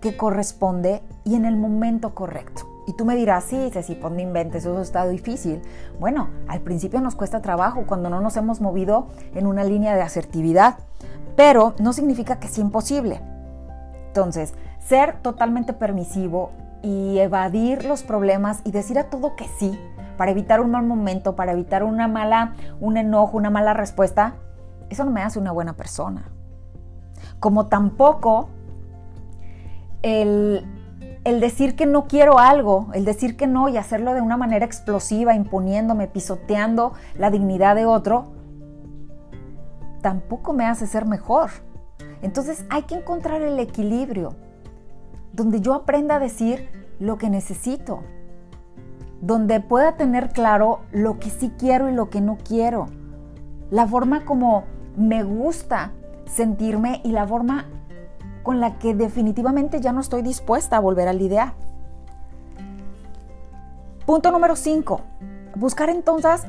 que 0.00 0.16
corresponde 0.16 1.02
y 1.24 1.34
en 1.34 1.44
el 1.44 1.56
momento 1.56 2.14
correcto. 2.14 2.68
Y 2.86 2.94
tú 2.94 3.04
me 3.04 3.16
dirás, 3.16 3.44
sí, 3.44 3.68
Ceci, 3.72 3.94
pues 3.96 4.12
no 4.12 4.20
inventes, 4.20 4.64
eso 4.64 4.80
está 4.80 5.06
difícil. 5.06 5.60
Bueno, 6.00 6.28
al 6.46 6.60
principio 6.60 7.00
nos 7.00 7.16
cuesta 7.16 7.42
trabajo 7.42 7.84
cuando 7.86 8.08
no 8.08 8.20
nos 8.20 8.36
hemos 8.36 8.60
movido 8.60 9.08
en 9.34 9.46
una 9.46 9.64
línea 9.64 9.94
de 9.94 10.02
asertividad, 10.02 10.78
pero 11.36 11.74
no 11.80 11.92
significa 11.92 12.38
que 12.38 12.48
sea 12.48 12.64
imposible. 12.64 13.20
Entonces, 14.08 14.54
ser 14.80 15.20
totalmente 15.22 15.72
permisivo 15.72 16.50
y 16.82 17.18
evadir 17.18 17.84
los 17.84 18.02
problemas 18.02 18.60
y 18.64 18.70
decir 18.70 18.98
a 18.98 19.10
todo 19.10 19.36
que 19.36 19.46
sí 19.58 19.78
para 20.16 20.32
evitar 20.32 20.60
un 20.60 20.72
mal 20.72 20.84
momento, 20.84 21.36
para 21.36 21.52
evitar 21.52 21.84
una 21.84 22.08
mala, 22.08 22.54
un 22.80 22.96
enojo, 22.96 23.36
una 23.36 23.50
mala 23.50 23.72
respuesta, 23.72 24.34
eso 24.90 25.04
no 25.04 25.10
me 25.10 25.22
hace 25.22 25.38
una 25.38 25.52
buena 25.52 25.74
persona. 25.74 26.30
Como 27.38 27.66
tampoco 27.66 28.48
el, 30.02 30.66
el 31.24 31.40
decir 31.40 31.76
que 31.76 31.86
no 31.86 32.06
quiero 32.08 32.38
algo, 32.38 32.88
el 32.94 33.04
decir 33.04 33.36
que 33.36 33.46
no 33.46 33.68
y 33.68 33.76
hacerlo 33.76 34.14
de 34.14 34.20
una 34.20 34.36
manera 34.36 34.64
explosiva, 34.64 35.34
imponiéndome, 35.34 36.08
pisoteando 36.08 36.94
la 37.16 37.30
dignidad 37.30 37.76
de 37.76 37.86
otro, 37.86 38.32
tampoco 40.00 40.52
me 40.52 40.66
hace 40.66 40.86
ser 40.86 41.06
mejor. 41.06 41.50
Entonces 42.22 42.64
hay 42.70 42.82
que 42.82 42.96
encontrar 42.96 43.42
el 43.42 43.58
equilibrio, 43.58 44.34
donde 45.32 45.60
yo 45.60 45.74
aprenda 45.74 46.16
a 46.16 46.18
decir 46.18 46.68
lo 46.98 47.18
que 47.18 47.30
necesito, 47.30 48.02
donde 49.20 49.60
pueda 49.60 49.96
tener 49.96 50.30
claro 50.30 50.80
lo 50.92 51.18
que 51.18 51.30
sí 51.30 51.52
quiero 51.58 51.88
y 51.88 51.92
lo 51.92 52.10
que 52.10 52.20
no 52.20 52.38
quiero, 52.38 52.86
la 53.70 53.86
forma 53.86 54.24
como 54.24 54.64
me 54.96 55.22
gusta 55.22 55.92
sentirme 56.26 57.00
y 57.04 57.12
la 57.12 57.26
forma 57.26 57.66
con 58.42 58.60
la 58.60 58.78
que 58.78 58.94
definitivamente 58.94 59.80
ya 59.80 59.92
no 59.92 60.00
estoy 60.00 60.22
dispuesta 60.22 60.76
a 60.76 60.80
volver 60.80 61.08
a 61.08 61.12
lidiar. 61.12 61.52
Punto 64.06 64.30
número 64.30 64.56
5. 64.56 65.00
Buscar 65.56 65.90
entonces, 65.90 66.46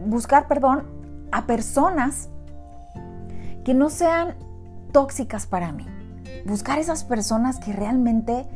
buscar, 0.00 0.48
perdón, 0.48 0.84
a 1.30 1.46
personas 1.46 2.30
que 3.64 3.74
no 3.74 3.90
sean 3.90 4.34
tóxicas 4.94 5.46
para 5.46 5.72
mí. 5.72 5.86
Buscar 6.46 6.78
esas 6.78 7.02
personas 7.02 7.58
que 7.58 7.72
realmente 7.72 8.46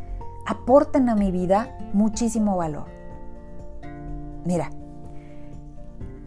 aporten 0.47 1.09
a 1.09 1.17
mi 1.17 1.33
vida 1.33 1.77
muchísimo 1.93 2.57
valor. 2.57 2.87
Mira, 4.45 4.71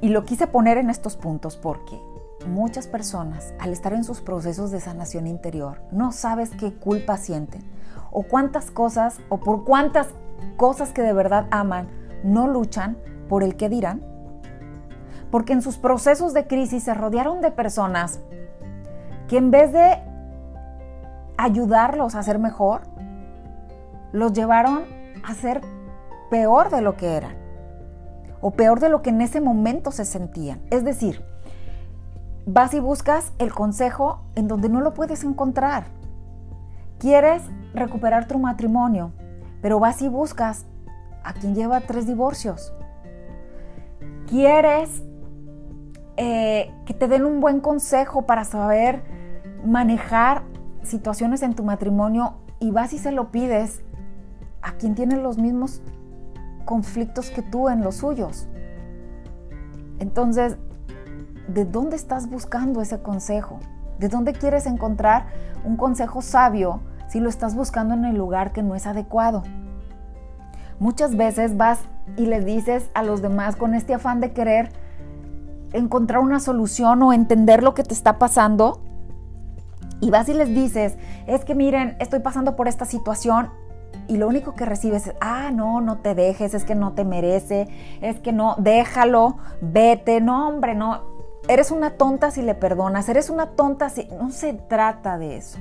y 0.02 0.10
lo 0.10 0.26
quise 0.26 0.48
poner 0.48 0.78
en 0.78 0.90
estos 0.90 1.16
puntos 1.16 1.56
porque 1.56 1.98
muchas 2.46 2.88
personas 2.88 3.54
al 3.58 3.72
estar 3.72 3.94
en 3.94 4.04
sus 4.04 4.20
procesos 4.20 4.70
de 4.72 4.82
sanación 4.82 5.28
interior 5.28 5.82
no 5.92 6.12
sabes 6.12 6.50
qué 6.50 6.74
culpa 6.74 7.16
sienten 7.18 7.62
o 8.12 8.24
cuántas 8.24 8.70
cosas 8.70 9.22
o 9.30 9.40
por 9.40 9.64
cuántas 9.64 10.10
cosas 10.58 10.92
que 10.92 11.04
de 11.04 11.14
verdad 11.14 11.48
aman 11.52 11.88
no 12.24 12.48
luchan 12.48 12.98
por 13.30 13.44
el 13.44 13.56
que 13.56 13.70
dirán. 13.70 14.04
Porque 15.32 15.54
en 15.54 15.62
sus 15.62 15.78
procesos 15.78 16.34
de 16.34 16.48
crisis 16.48 16.84
se 16.84 16.94
rodearon 16.94 17.40
de 17.40 17.52
personas 17.52 18.20
que 19.32 19.38
en 19.38 19.50
vez 19.50 19.72
de 19.72 19.98
ayudarlos 21.38 22.16
a 22.16 22.22
ser 22.22 22.38
mejor, 22.38 22.82
los 24.12 24.34
llevaron 24.34 24.84
a 25.24 25.34
ser 25.36 25.62
peor 26.30 26.70
de 26.70 26.82
lo 26.82 26.98
que 26.98 27.16
eran 27.16 27.38
o 28.42 28.52
peor 28.52 28.82
de 28.82 28.90
lo 28.90 29.02
que 29.02 29.10
en 29.10 29.22
ese 29.22 29.40
momento 29.40 29.94
se 29.94 30.04
sentían. 30.04 30.60
Es 30.70 30.84
decir, 30.84 31.24
vas 32.46 32.74
y 32.74 32.82
buscas 32.82 33.32
el 33.40 33.54
consejo 33.54 34.20
en 34.36 34.50
donde 34.50 34.68
no 34.68 34.82
lo 34.82 34.94
puedes 34.94 35.24
encontrar. 35.24 35.86
Quieres 37.00 37.42
recuperar 37.74 38.28
tu 38.28 38.38
matrimonio, 38.38 39.14
pero 39.62 39.80
vas 39.80 40.02
y 40.02 40.10
buscas 40.10 40.66
a 41.24 41.32
quien 41.32 41.56
lleva 41.56 41.80
tres 41.80 42.06
divorcios. 42.06 42.74
Quieres 44.28 45.02
eh, 46.18 46.70
que 46.86 46.94
te 46.94 47.08
den 47.08 47.24
un 47.24 47.40
buen 47.40 47.62
consejo 47.62 48.24
para 48.24 48.44
saber 48.44 49.21
manejar 49.66 50.44
situaciones 50.84 51.44
en 51.44 51.54
tu 51.54 51.64
matrimonio 51.64 52.36
y 52.60 52.72
vas 52.72 52.94
y 52.94 52.98
se 52.98 53.12
lo 53.12 53.32
pides 53.32 53.82
a 54.62 54.74
quien 54.74 54.96
tiene 54.96 55.18
los 55.18 55.38
mismos 55.38 55.82
conflictos 56.66 57.30
que 57.30 57.42
tú 57.42 57.70
en 57.70 57.84
los 57.84 57.96
suyos. 57.96 58.48
Entonces, 60.00 60.58
¿de 61.48 61.66
dónde 61.66 61.96
estás 61.96 62.30
buscando 62.30 62.82
ese 62.82 63.02
consejo? 63.02 63.60
¿De 64.00 64.08
dónde 64.08 64.34
quieres 64.34 64.66
encontrar 64.66 65.28
un 65.64 65.78
consejo 65.78 66.22
sabio 66.22 66.82
si 67.08 67.20
lo 67.20 67.30
estás 67.30 67.56
buscando 67.56 67.94
en 67.94 68.06
el 68.06 68.18
lugar 68.18 68.52
que 68.52 68.64
no 68.64 68.76
es 68.76 68.88
adecuado? 68.88 69.44
Muchas 70.80 71.16
veces 71.16 71.58
vas 71.58 71.80
y 72.18 72.26
le 72.26 72.44
dices 72.44 72.90
a 72.96 73.04
los 73.04 73.22
demás 73.22 73.56
con 73.56 73.76
este 73.76 73.94
afán 73.94 74.20
de 74.20 74.32
querer 74.32 74.72
encontrar 75.74 76.22
una 76.22 76.40
solución 76.40 77.04
o 77.04 77.14
entender 77.14 77.62
lo 77.62 77.76
que 77.76 77.84
te 77.84 77.94
está 77.94 78.18
pasando. 78.18 78.82
Y 80.02 80.10
vas 80.10 80.28
y 80.28 80.34
les 80.34 80.50
dices, 80.50 80.98
es 81.28 81.46
que 81.46 81.56
miren, 81.56 81.96
estoy 82.00 82.20
pasando 82.20 82.56
por 82.56 82.68
esta 82.68 82.86
situación 82.86 83.50
y 84.08 84.18
lo 84.18 84.28
único 84.28 84.56
que 84.56 84.66
recibes 84.66 85.08
es, 85.08 85.16
ah, 85.22 85.52
no, 85.52 85.80
no 85.80 86.00
te 86.00 86.16
dejes, 86.16 86.54
es 86.54 86.66
que 86.66 86.76
no 86.76 86.94
te 86.94 87.06
merece, 87.06 87.68
es 88.02 88.20
que 88.20 88.34
no, 88.34 88.56
déjalo, 88.58 89.38
vete, 89.62 90.20
no, 90.20 90.50
hombre, 90.50 90.76
no, 90.76 91.02
eres 91.48 91.72
una 91.72 91.92
tonta 91.92 92.32
si 92.32 92.42
le 92.42 92.56
perdonas, 92.56 93.08
eres 93.10 93.30
una 93.30 93.52
tonta 93.52 93.90
si... 93.90 94.08
No 94.20 94.32
se 94.32 94.54
trata 94.54 95.18
de 95.18 95.38
eso. 95.38 95.60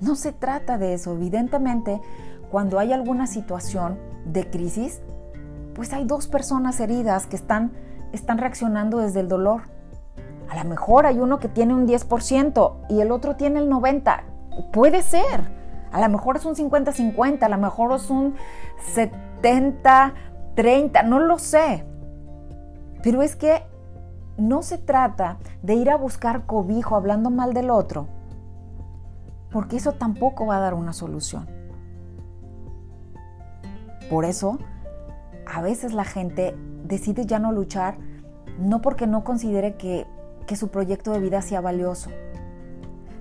No 0.00 0.14
se 0.14 0.32
trata 0.32 0.78
de 0.78 0.94
eso. 0.94 1.14
Evidentemente, 1.14 2.00
cuando 2.50 2.78
hay 2.78 2.92
alguna 2.92 3.26
situación 3.26 3.98
de 4.24 4.48
crisis, 4.48 5.00
pues 5.74 5.92
hay 5.92 6.04
dos 6.04 6.28
personas 6.28 6.80
heridas 6.80 7.26
que 7.26 7.36
están, 7.36 7.72
están 8.12 8.38
reaccionando 8.38 8.98
desde 8.98 9.20
el 9.20 9.28
dolor. 9.28 9.62
A 10.56 10.64
lo 10.64 10.70
mejor 10.70 11.06
hay 11.06 11.18
uno 11.18 11.38
que 11.38 11.48
tiene 11.48 11.74
un 11.74 11.86
10% 11.86 12.72
y 12.88 13.00
el 13.00 13.12
otro 13.12 13.36
tiene 13.36 13.60
el 13.60 13.70
90%. 13.70 14.22
Puede 14.72 15.02
ser. 15.02 15.54
A 15.92 16.00
lo 16.00 16.08
mejor 16.08 16.36
es 16.36 16.46
un 16.46 16.54
50-50, 16.54 17.42
a 17.42 17.48
lo 17.48 17.58
mejor 17.58 17.92
es 17.92 18.10
un 18.10 18.34
70-30, 18.94 21.04
no 21.04 21.20
lo 21.20 21.38
sé. 21.38 21.84
Pero 23.02 23.22
es 23.22 23.36
que 23.36 23.62
no 24.36 24.62
se 24.62 24.78
trata 24.78 25.38
de 25.62 25.74
ir 25.74 25.90
a 25.90 25.96
buscar 25.96 26.46
cobijo 26.46 26.96
hablando 26.96 27.30
mal 27.30 27.54
del 27.54 27.70
otro, 27.70 28.08
porque 29.50 29.76
eso 29.76 29.92
tampoco 29.92 30.46
va 30.46 30.56
a 30.56 30.60
dar 30.60 30.74
una 30.74 30.92
solución. 30.92 31.46
Por 34.10 34.24
eso, 34.24 34.58
a 35.46 35.62
veces 35.62 35.94
la 35.94 36.04
gente 36.04 36.56
decide 36.84 37.26
ya 37.26 37.38
no 37.38 37.52
luchar, 37.52 37.96
no 38.58 38.82
porque 38.82 39.06
no 39.06 39.24
considere 39.24 39.76
que, 39.76 40.06
que 40.46 40.56
su 40.56 40.68
proyecto 40.68 41.12
de 41.12 41.20
vida 41.20 41.42
sea 41.42 41.60
valioso, 41.60 42.10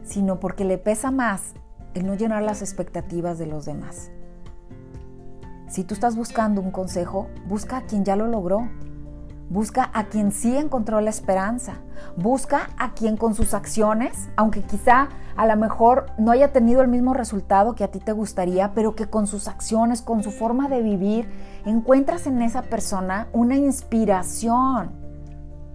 sino 0.03 0.39
porque 0.39 0.65
le 0.65 0.77
pesa 0.77 1.11
más 1.11 1.53
el 1.93 2.05
no 2.05 2.13
llenar 2.13 2.43
las 2.43 2.61
expectativas 2.61 3.39
de 3.39 3.47
los 3.47 3.65
demás. 3.65 4.11
Si 5.67 5.83
tú 5.83 5.93
estás 5.93 6.15
buscando 6.15 6.61
un 6.61 6.71
consejo, 6.71 7.27
busca 7.47 7.77
a 7.77 7.81
quien 7.81 8.05
ya 8.05 8.15
lo 8.15 8.27
logró. 8.27 8.69
Busca 9.49 9.91
a 9.93 10.05
quien 10.05 10.31
sí 10.31 10.55
encontró 10.57 11.01
la 11.01 11.09
esperanza. 11.09 11.75
Busca 12.17 12.69
a 12.77 12.93
quien 12.93 13.15
con 13.15 13.35
sus 13.35 13.53
acciones, 13.53 14.29
aunque 14.37 14.61
quizá 14.61 15.09
a 15.35 15.45
lo 15.45 15.55
mejor 15.55 16.07
no 16.17 16.31
haya 16.31 16.51
tenido 16.51 16.81
el 16.81 16.87
mismo 16.87 17.13
resultado 17.13 17.75
que 17.75 17.83
a 17.83 17.91
ti 17.91 17.99
te 17.99 18.11
gustaría, 18.11 18.73
pero 18.73 18.95
que 18.95 19.07
con 19.07 19.27
sus 19.27 19.47
acciones, 19.47 20.01
con 20.01 20.23
su 20.23 20.31
forma 20.31 20.67
de 20.69 20.81
vivir, 20.81 21.29
encuentras 21.65 22.25
en 22.25 22.41
esa 22.41 22.63
persona 22.63 23.27
una 23.33 23.55
inspiración. 23.55 24.91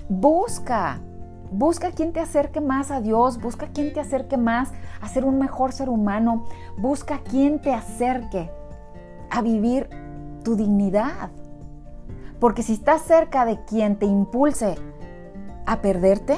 Busca, 0.09 1.01
busca 1.51 1.91
quien 1.91 2.13
te 2.13 2.21
acerque 2.21 2.61
más 2.61 2.91
a 2.91 3.01
Dios, 3.01 3.41
busca 3.41 3.69
quien 3.69 3.93
te 3.93 4.01
acerque 4.01 4.37
más 4.37 4.71
a 5.01 5.09
ser 5.09 5.25
un 5.25 5.39
mejor 5.39 5.73
ser 5.73 5.89
humano, 5.89 6.45
busca 6.79 7.19
quien 7.19 7.61
te 7.61 7.73
acerque 7.73 8.51
a 9.31 9.43
vivir 9.43 9.89
tu 10.45 10.57
dignidad. 10.57 11.31
Porque 12.39 12.63
si 12.63 12.73
estás 12.73 13.03
cerca 13.03 13.45
de 13.45 13.65
quien 13.65 13.97
te 13.97 14.07
impulse 14.07 14.77
a 15.67 15.81
perderte, 15.83 16.37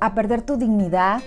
a 0.00 0.14
perder 0.14 0.42
tu 0.42 0.56
dignidad, 0.56 1.20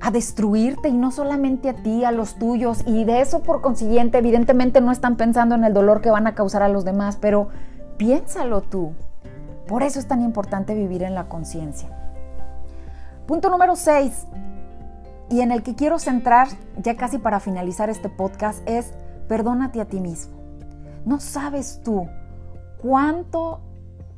a 0.00 0.10
destruirte 0.10 0.88
y 0.88 0.96
no 0.96 1.10
solamente 1.10 1.68
a 1.68 1.74
ti, 1.74 2.04
a 2.04 2.12
los 2.12 2.36
tuyos, 2.36 2.82
y 2.86 3.04
de 3.04 3.20
eso 3.20 3.42
por 3.42 3.60
consiguiente 3.60 4.18
evidentemente 4.18 4.80
no 4.80 4.92
están 4.92 5.16
pensando 5.16 5.54
en 5.54 5.64
el 5.64 5.74
dolor 5.74 6.00
que 6.00 6.10
van 6.10 6.26
a 6.26 6.34
causar 6.34 6.62
a 6.62 6.68
los 6.68 6.84
demás, 6.84 7.16
pero 7.16 7.48
piénsalo 7.96 8.62
tú. 8.62 8.92
Por 9.70 9.84
eso 9.84 10.00
es 10.00 10.08
tan 10.08 10.20
importante 10.20 10.74
vivir 10.74 11.04
en 11.04 11.14
la 11.14 11.28
conciencia. 11.28 11.88
Punto 13.28 13.50
número 13.50 13.76
6, 13.76 14.26
y 15.30 15.42
en 15.42 15.52
el 15.52 15.62
que 15.62 15.76
quiero 15.76 16.00
centrar 16.00 16.48
ya 16.76 16.96
casi 16.96 17.18
para 17.18 17.38
finalizar 17.38 17.88
este 17.88 18.08
podcast, 18.08 18.68
es 18.68 18.92
perdónate 19.28 19.80
a 19.80 19.84
ti 19.84 20.00
mismo. 20.00 20.34
No 21.04 21.20
sabes 21.20 21.82
tú 21.84 22.08
cuánto, 22.82 23.60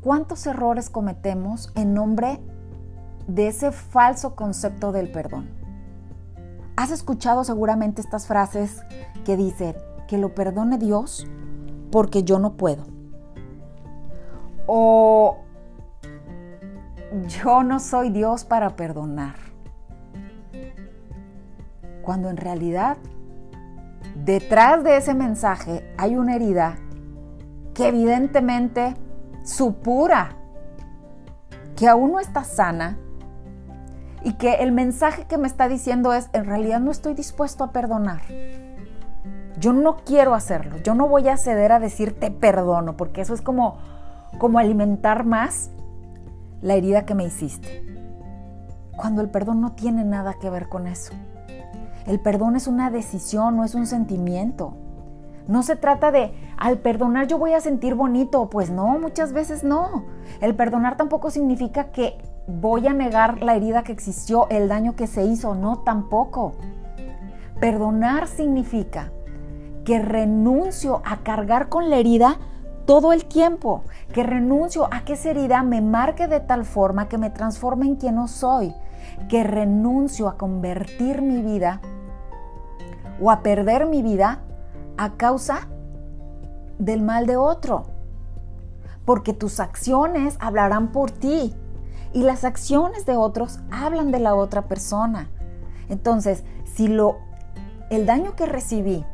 cuántos 0.00 0.46
errores 0.46 0.88
cometemos 0.88 1.70
en 1.74 1.92
nombre 1.92 2.40
de 3.26 3.48
ese 3.48 3.72
falso 3.72 4.34
concepto 4.34 4.90
del 4.90 5.12
perdón. 5.12 5.50
Has 6.76 6.90
escuchado 6.90 7.44
seguramente 7.44 8.00
estas 8.00 8.26
frases 8.26 8.82
que 9.26 9.36
dicen 9.36 9.76
que 10.08 10.16
lo 10.16 10.34
perdone 10.34 10.78
Dios 10.78 11.26
porque 11.90 12.22
yo 12.22 12.38
no 12.38 12.54
puedo. 12.54 12.84
O 14.66 15.41
yo 17.28 17.62
no 17.62 17.78
soy 17.78 18.10
Dios 18.10 18.44
para 18.44 18.70
perdonar. 18.76 19.36
Cuando 22.02 22.30
en 22.30 22.36
realidad 22.36 22.96
detrás 24.14 24.82
de 24.82 24.96
ese 24.96 25.14
mensaje 25.14 25.94
hay 25.96 26.16
una 26.16 26.34
herida 26.34 26.76
que 27.74 27.88
evidentemente 27.88 28.94
supura, 29.44 30.36
que 31.76 31.88
aún 31.88 32.12
no 32.12 32.20
está 32.20 32.44
sana 32.44 32.98
y 34.24 34.34
que 34.34 34.54
el 34.56 34.72
mensaje 34.72 35.24
que 35.26 35.38
me 35.38 35.46
está 35.46 35.68
diciendo 35.68 36.12
es, 36.12 36.28
en 36.32 36.44
realidad 36.44 36.80
no 36.80 36.90
estoy 36.90 37.14
dispuesto 37.14 37.64
a 37.64 37.72
perdonar. 37.72 38.22
Yo 39.58 39.72
no 39.72 39.96
quiero 40.04 40.34
hacerlo, 40.34 40.78
yo 40.78 40.94
no 40.94 41.08
voy 41.08 41.28
a 41.28 41.36
ceder 41.36 41.72
a 41.72 41.78
decirte 41.78 42.30
perdono, 42.30 42.96
porque 42.96 43.20
eso 43.20 43.34
es 43.34 43.42
como, 43.42 43.78
como 44.38 44.58
alimentar 44.58 45.24
más 45.24 45.70
la 46.62 46.74
herida 46.74 47.04
que 47.04 47.14
me 47.14 47.24
hiciste. 47.24 47.84
Cuando 48.96 49.20
el 49.20 49.28
perdón 49.28 49.60
no 49.60 49.72
tiene 49.72 50.04
nada 50.04 50.34
que 50.40 50.48
ver 50.48 50.68
con 50.68 50.86
eso. 50.86 51.12
El 52.06 52.20
perdón 52.20 52.56
es 52.56 52.66
una 52.66 52.90
decisión, 52.90 53.56
no 53.56 53.64
es 53.64 53.74
un 53.74 53.86
sentimiento. 53.86 54.74
No 55.48 55.62
se 55.62 55.76
trata 55.76 56.12
de, 56.12 56.32
al 56.56 56.78
perdonar 56.78 57.26
yo 57.26 57.38
voy 57.38 57.52
a 57.52 57.60
sentir 57.60 57.94
bonito. 57.94 58.48
Pues 58.48 58.70
no, 58.70 58.98
muchas 58.98 59.32
veces 59.32 59.64
no. 59.64 60.04
El 60.40 60.54
perdonar 60.54 60.96
tampoco 60.96 61.30
significa 61.30 61.90
que 61.90 62.18
voy 62.46 62.86
a 62.86 62.92
negar 62.92 63.42
la 63.42 63.56
herida 63.56 63.82
que 63.82 63.92
existió, 63.92 64.48
el 64.50 64.68
daño 64.68 64.94
que 64.94 65.06
se 65.06 65.24
hizo. 65.24 65.54
No, 65.54 65.78
tampoco. 65.80 66.52
Perdonar 67.60 68.28
significa 68.28 69.12
que 69.84 70.00
renuncio 70.00 71.02
a 71.04 71.18
cargar 71.18 71.68
con 71.68 71.90
la 71.90 71.96
herida 71.96 72.38
todo 72.86 73.12
el 73.12 73.24
tiempo, 73.24 73.82
que 74.12 74.22
renuncio 74.22 74.88
a 74.92 75.04
que 75.04 75.14
esa 75.14 75.30
herida 75.30 75.62
me 75.62 75.80
marque 75.80 76.26
de 76.26 76.40
tal 76.40 76.64
forma 76.64 77.08
que 77.08 77.18
me 77.18 77.30
transforme 77.30 77.86
en 77.86 77.96
quien 77.96 78.16
no 78.16 78.28
soy, 78.28 78.74
que 79.28 79.44
renuncio 79.44 80.28
a 80.28 80.36
convertir 80.36 81.22
mi 81.22 81.42
vida 81.42 81.80
o 83.20 83.30
a 83.30 83.42
perder 83.42 83.86
mi 83.86 84.02
vida 84.02 84.40
a 84.96 85.16
causa 85.16 85.68
del 86.78 87.02
mal 87.02 87.26
de 87.26 87.36
otro. 87.36 87.84
Porque 89.04 89.32
tus 89.32 89.60
acciones 89.60 90.36
hablarán 90.40 90.92
por 90.92 91.10
ti 91.10 91.54
y 92.12 92.22
las 92.22 92.44
acciones 92.44 93.06
de 93.06 93.16
otros 93.16 93.60
hablan 93.70 94.12
de 94.12 94.20
la 94.20 94.34
otra 94.34 94.62
persona. 94.62 95.30
Entonces, 95.88 96.44
si 96.64 96.88
lo 96.88 97.16
el 97.90 98.06
daño 98.06 98.34
que 98.36 98.46
recibí 98.46 99.04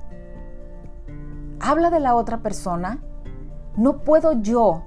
habla 1.60 1.90
de 1.90 2.00
la 2.00 2.14
otra 2.14 2.38
persona, 2.38 3.00
no 3.78 3.98
puedo 3.98 4.42
yo 4.42 4.82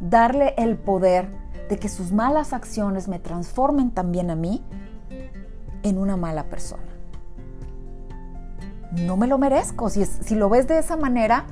darle 0.00 0.54
el 0.56 0.76
poder 0.76 1.28
de 1.68 1.78
que 1.78 1.88
sus 1.88 2.12
malas 2.12 2.52
acciones 2.52 3.08
me 3.08 3.18
transformen 3.18 3.90
también 3.90 4.30
a 4.30 4.36
mí 4.36 4.64
en 5.82 5.98
una 5.98 6.16
mala 6.16 6.44
persona. 6.44 6.84
No 8.92 9.16
me 9.16 9.26
lo 9.26 9.36
merezco. 9.36 9.90
Si, 9.90 10.04
si 10.04 10.36
lo 10.36 10.48
ves 10.48 10.68
de 10.68 10.78
esa 10.78 10.96
manera, 10.96 11.46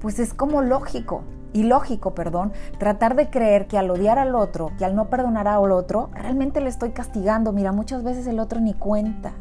pues 0.00 0.18
es 0.18 0.32
como 0.32 0.62
lógico, 0.62 1.22
ilógico, 1.52 2.14
perdón, 2.14 2.52
tratar 2.78 3.14
de 3.14 3.28
creer 3.28 3.66
que 3.66 3.76
al 3.76 3.90
odiar 3.90 4.18
al 4.18 4.34
otro, 4.34 4.72
que 4.78 4.86
al 4.86 4.96
no 4.96 5.10
perdonar 5.10 5.46
al 5.48 5.70
otro, 5.70 6.08
realmente 6.14 6.62
le 6.62 6.70
estoy 6.70 6.92
castigando. 6.92 7.52
Mira, 7.52 7.72
muchas 7.72 8.02
veces 8.02 8.26
el 8.26 8.40
otro 8.40 8.58
ni 8.58 8.72
cuenta, 8.72 9.32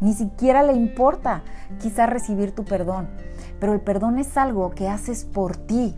ni 0.00 0.14
siquiera 0.14 0.64
le 0.64 0.72
importa 0.72 1.44
quizás 1.80 2.10
recibir 2.10 2.52
tu 2.52 2.64
perdón, 2.64 3.08
pero 3.60 3.72
el 3.72 3.80
perdón 3.80 4.18
es 4.18 4.36
algo 4.36 4.70
que 4.70 4.88
haces 4.88 5.24
por 5.24 5.56
ti, 5.56 5.94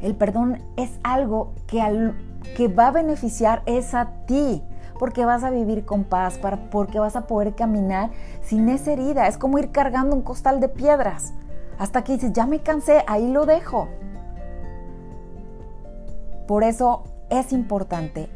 El 0.00 0.14
perdón 0.14 0.62
es 0.76 0.90
algo 1.02 1.52
que, 1.66 2.68
va 2.68 2.88
a 2.88 2.90
beneficiar 2.90 3.62
es 3.66 3.94
a 3.94 4.10
ti, 4.26 4.62
porque 4.98 5.24
vas 5.24 5.44
a 5.44 5.50
vivir 5.50 5.84
con 5.84 6.04
paz, 6.04 6.38
porque 6.70 6.98
vas 6.98 7.16
a 7.16 7.26
poder 7.26 7.54
caminar 7.54 8.10
sin 8.42 8.68
esa 8.68 8.92
herida. 8.92 9.28
Es 9.28 9.38
como 9.38 9.58
ir 9.58 9.70
cargando 9.70 10.16
un 10.16 10.22
costal 10.22 10.60
de 10.60 10.68
piedras. 10.68 11.32
Hasta 11.78 12.04
que 12.04 12.14
dices, 12.14 12.32
ya 12.32 12.46
me 12.46 12.60
cansé, 12.60 13.04
ahí 13.06 13.30
lo 13.30 13.46
dejo. 13.46 13.88
Por 16.46 16.64
eso 16.64 17.04
es 17.30 17.52
importante 17.52 18.28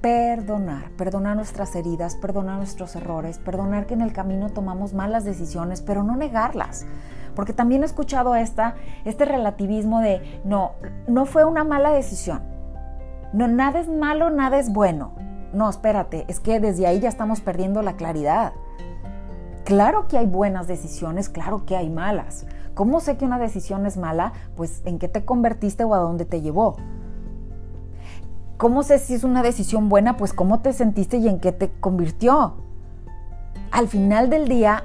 perdonar, 0.00 0.90
perdonar 0.92 1.36
nuestras 1.36 1.74
heridas, 1.74 2.16
perdonar 2.16 2.58
nuestros 2.58 2.94
errores, 2.96 3.38
perdonar 3.38 3.86
que 3.86 3.94
en 3.94 4.00
el 4.00 4.12
camino 4.12 4.50
tomamos 4.50 4.94
malas 4.94 5.24
decisiones, 5.24 5.82
pero 5.82 6.02
no 6.02 6.16
negarlas. 6.16 6.86
Porque 7.38 7.52
también 7.52 7.84
he 7.84 7.86
escuchado 7.86 8.34
este 8.34 9.24
relativismo 9.24 10.00
de, 10.00 10.40
no, 10.44 10.72
no 11.06 11.24
fue 11.24 11.44
una 11.44 11.62
mala 11.62 11.92
decisión. 11.92 12.42
No, 13.32 13.46
nada 13.46 13.78
es 13.78 13.86
malo, 13.86 14.28
nada 14.30 14.58
es 14.58 14.72
bueno. 14.72 15.12
No, 15.52 15.70
espérate, 15.70 16.24
es 16.26 16.40
que 16.40 16.58
desde 16.58 16.88
ahí 16.88 16.98
ya 16.98 17.08
estamos 17.08 17.40
perdiendo 17.40 17.80
la 17.82 17.92
claridad. 17.92 18.54
Claro 19.64 20.08
que 20.08 20.18
hay 20.18 20.26
buenas 20.26 20.66
decisiones, 20.66 21.28
claro 21.28 21.64
que 21.64 21.76
hay 21.76 21.88
malas. 21.90 22.44
¿Cómo 22.74 22.98
sé 22.98 23.16
que 23.16 23.24
una 23.24 23.38
decisión 23.38 23.86
es 23.86 23.96
mala? 23.96 24.32
Pues 24.56 24.82
en 24.84 24.98
qué 24.98 25.06
te 25.06 25.24
convertiste 25.24 25.84
o 25.84 25.94
a 25.94 25.98
dónde 25.98 26.24
te 26.24 26.40
llevó. 26.40 26.74
¿Cómo 28.56 28.82
sé 28.82 28.98
si 28.98 29.14
es 29.14 29.22
una 29.22 29.44
decisión 29.44 29.88
buena? 29.88 30.16
Pues 30.16 30.32
cómo 30.32 30.58
te 30.58 30.72
sentiste 30.72 31.18
y 31.18 31.28
en 31.28 31.38
qué 31.38 31.52
te 31.52 31.70
convirtió. 31.70 32.54
Al 33.70 33.86
final 33.86 34.28
del 34.28 34.48
día 34.48 34.82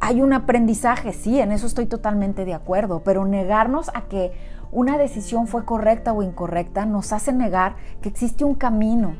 hay 0.00 0.22
un 0.22 0.32
aprendizaje, 0.32 1.12
sí, 1.12 1.38
en 1.38 1.52
eso 1.52 1.66
estoy 1.66 1.86
totalmente 1.86 2.46
de 2.46 2.54
acuerdo, 2.54 3.02
pero 3.04 3.26
negarnos 3.26 3.90
a 3.94 4.02
que 4.02 4.32
una 4.72 4.96
decisión 4.96 5.46
fue 5.46 5.64
correcta 5.66 6.12
o 6.12 6.22
incorrecta 6.22 6.86
nos 6.86 7.12
hace 7.12 7.32
negar 7.32 7.76
que 8.00 8.08
existe 8.08 8.44
un 8.44 8.54
camino 8.54 9.14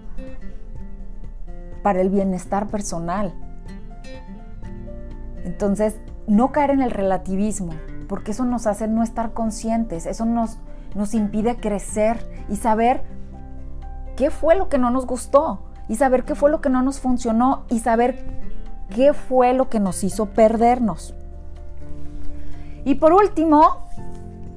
para 1.82 2.00
el 2.00 2.08
bienestar 2.08 2.68
personal. 2.68 3.34
Entonces, 5.44 5.96
no 6.26 6.50
caer 6.50 6.70
en 6.70 6.82
el 6.82 6.90
relativismo, 6.90 7.72
porque 8.08 8.30
eso 8.30 8.44
nos 8.46 8.66
hace 8.66 8.88
no 8.88 9.02
estar 9.02 9.32
conscientes, 9.32 10.06
eso 10.06 10.24
nos, 10.24 10.58
nos 10.94 11.12
impide 11.12 11.56
crecer 11.56 12.26
y 12.48 12.56
saber 12.56 13.02
qué 14.16 14.30
fue 14.30 14.56
lo 14.56 14.68
que 14.68 14.78
no 14.78 14.90
nos 14.90 15.06
gustó, 15.06 15.66
y 15.88 15.96
saber 15.96 16.24
qué 16.24 16.34
fue 16.34 16.50
lo 16.50 16.60
que 16.60 16.70
no 16.70 16.82
nos 16.82 17.00
funcionó, 17.00 17.64
y 17.68 17.80
saber 17.80 18.49
qué 18.94 19.12
fue 19.12 19.54
lo 19.54 19.68
que 19.68 19.80
nos 19.80 20.04
hizo 20.04 20.26
perdernos. 20.26 21.14
Y 22.84 22.96
por 22.96 23.12
último, 23.12 23.78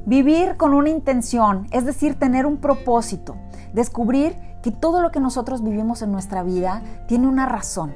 vivir 0.06 0.58
con 0.58 0.74
una 0.74 0.90
intención, 0.90 1.68
es 1.72 1.86
decir, 1.86 2.20
tener 2.20 2.46
un 2.46 2.58
propósito, 2.58 3.36
descubrir 3.74 4.36
que 4.62 4.72
todo 4.72 5.02
lo 5.02 5.12
que 5.12 5.20
nosotros 5.20 5.64
vivimos 5.64 6.02
en 6.02 6.12
nuestra 6.12 6.44
vida 6.44 6.82
tiene 7.08 7.28
una 7.28 7.46
razón. 7.46 7.94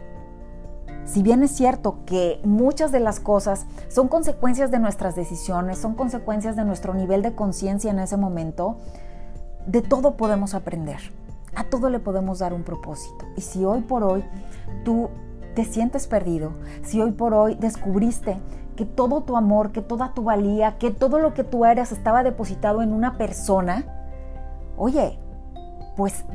Si 1.05 1.23
bien 1.23 1.41
es 1.41 1.51
cierto 1.51 1.99
que 2.05 2.41
muchas 2.43 2.91
de 2.91 2.99
las 2.99 3.21
cosas 3.21 3.65
son 3.87 4.09
consecuencias 4.09 4.71
de 4.71 4.79
nuestras 4.79 5.15
decisiones, 5.15 5.77
son 5.77 5.95
consecuencias 5.95 6.57
de 6.57 6.65
nuestro 6.65 6.93
nivel 6.93 7.21
de 7.21 7.33
conciencia 7.33 7.91
en 7.91 7.99
ese 7.99 8.17
momento, 8.17 8.77
de 9.65 9.81
todo 9.81 10.17
podemos 10.17 10.53
aprender. 10.53 10.99
A 11.55 11.63
todo 11.63 11.89
le 11.89 11.99
podemos 11.99 12.39
dar 12.39 12.53
un 12.53 12.63
propósito. 12.63 13.25
Y 13.37 13.41
si 13.41 13.63
hoy 13.63 13.81
por 13.81 14.03
hoy 14.03 14.23
tú 14.83 15.09
te 15.57 15.65
sientes 15.65 16.05
perdido, 16.05 16.51
si 16.83 17.01
hoy 17.01 17.13
por 17.13 17.33
hoy 17.33 17.55
descubriste 17.55 18.37
que 18.75 18.85
todo 18.85 19.23
tu 19.23 19.35
amor, 19.35 19.71
que 19.71 19.81
toda 19.81 20.13
tu 20.13 20.21
valía, 20.21 20.77
que 20.77 20.91
todo 20.91 21.17
lo 21.17 21.33
que 21.33 21.43
tú 21.43 21.65
eres 21.65 21.91
estaba 21.91 22.21
depositado 22.21 22.83
en 22.83 22.93
una 22.93 23.17
persona, 23.17 23.83
oye, 24.77 25.17
pues 25.95 26.25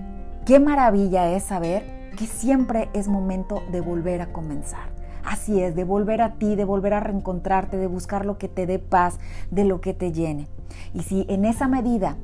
qué 0.45 0.59
maravilla 0.59 1.31
es 1.31 1.45
saber 1.45 2.11
que 2.19 2.27
siempre 2.27 2.91
es 2.95 3.07
momento 3.07 3.63
de 3.71 3.81
volver 3.81 4.23
a 4.23 4.33
comenzar. 4.33 4.89
Así 5.25 5.63
es, 5.63 5.77
de 5.77 5.85
volver 5.85 6.21
a 6.21 6.33
ti, 6.33 6.57
de 6.57 6.65
volver 6.65 6.93
a 6.93 6.99
reencontrarte, 6.99 7.77
de 7.77 7.87
buscar 7.87 8.27
lo 8.27 8.39
que 8.39 8.49
te 8.49 8.67
dé 8.67 8.81
paz, 8.81 9.21
de 9.53 9.65
lo 9.65 9.81
que 9.81 9.95
te 9.95 10.11
llene. 10.11 10.49
Y 10.95 11.03
si 11.03 11.27
en 11.29 11.45
esa 11.45 11.69
medida 11.69 12.17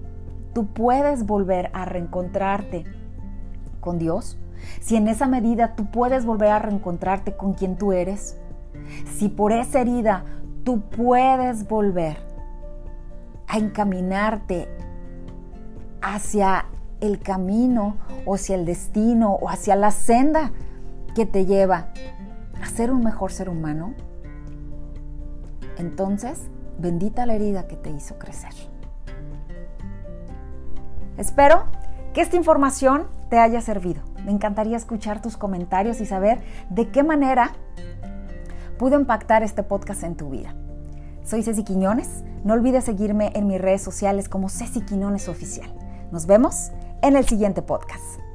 tú 0.53 0.67
puedes 0.67 1.27
volver 1.27 1.71
a 1.75 1.85
reencontrarte 1.85 2.83
con 3.79 4.01
Dios, 4.01 4.37
si 4.81 4.97
en 4.97 5.09
esa 5.09 5.27
medida 5.27 5.75
tú 5.75 5.91
puedes 5.91 6.25
volver 6.25 6.51
a 6.51 6.59
reencontrarte 6.59 7.37
con 7.37 7.55
quien 7.55 7.77
tú 7.77 7.93
eres, 7.93 8.39
si 9.17 9.29
por 9.29 9.53
esa 9.53 9.81
herida 9.81 10.25
tú 10.65 10.81
puedes 10.83 11.67
volver 11.69 12.17
a 13.47 13.59
encaminarte 13.59 14.69
hacia 16.01 16.67
el 17.01 17.21
camino 17.21 17.97
o 18.25 18.35
hacia 18.35 18.57
el 18.57 18.65
destino 18.65 19.33
o 19.33 19.49
hacia 19.49 19.77
la 19.77 19.91
senda 19.91 20.53
que 21.15 21.27
te 21.27 21.47
lleva 21.47 21.89
a 22.61 22.67
ser 22.67 22.91
un 22.91 23.03
mejor 23.03 23.33
ser 23.33 23.49
humano, 23.49 23.95
entonces 25.79 26.49
bendita 26.79 27.27
la 27.27 27.35
herida 27.35 27.67
que 27.67 27.77
te 27.77 27.91
hizo 27.91 28.19
crecer. 28.19 28.53
Espero 31.17 31.65
que 32.15 32.21
esta 32.21 32.37
información 32.37 33.07
te 33.29 33.39
haya 33.39 33.61
servido. 33.61 34.03
Me 34.29 34.35
encantaría 34.35 34.77
escuchar 34.77 35.23
tus 35.23 35.39
comentarios 35.39 36.03
y 36.03 36.05
saber 36.05 36.43
de 36.69 36.91
qué 36.91 37.03
manera 37.03 37.55
pudo 38.79 39.01
impactar 39.01 39.43
este 39.43 39.63
podcast 39.63 40.03
en 40.03 40.17
tu 40.17 40.29
vida. 40.29 40.55
Soy 41.25 41.43
Ceci 41.43 41.65
Quiñones. 41.65 42.25
No 42.45 42.53
olvides 42.53 42.85
seguirme 42.85 43.33
en 43.35 43.47
mis 43.47 43.59
redes 43.59 43.81
sociales 43.81 44.29
como 44.29 44.51
Ceci 44.51 44.83
Quiñones 44.83 45.31
Oficial. 45.31 45.73
Nos 46.13 46.27
vemos 46.27 46.73
en 47.01 47.17
el 47.17 47.27
siguiente 47.27 47.63
podcast. 47.63 48.28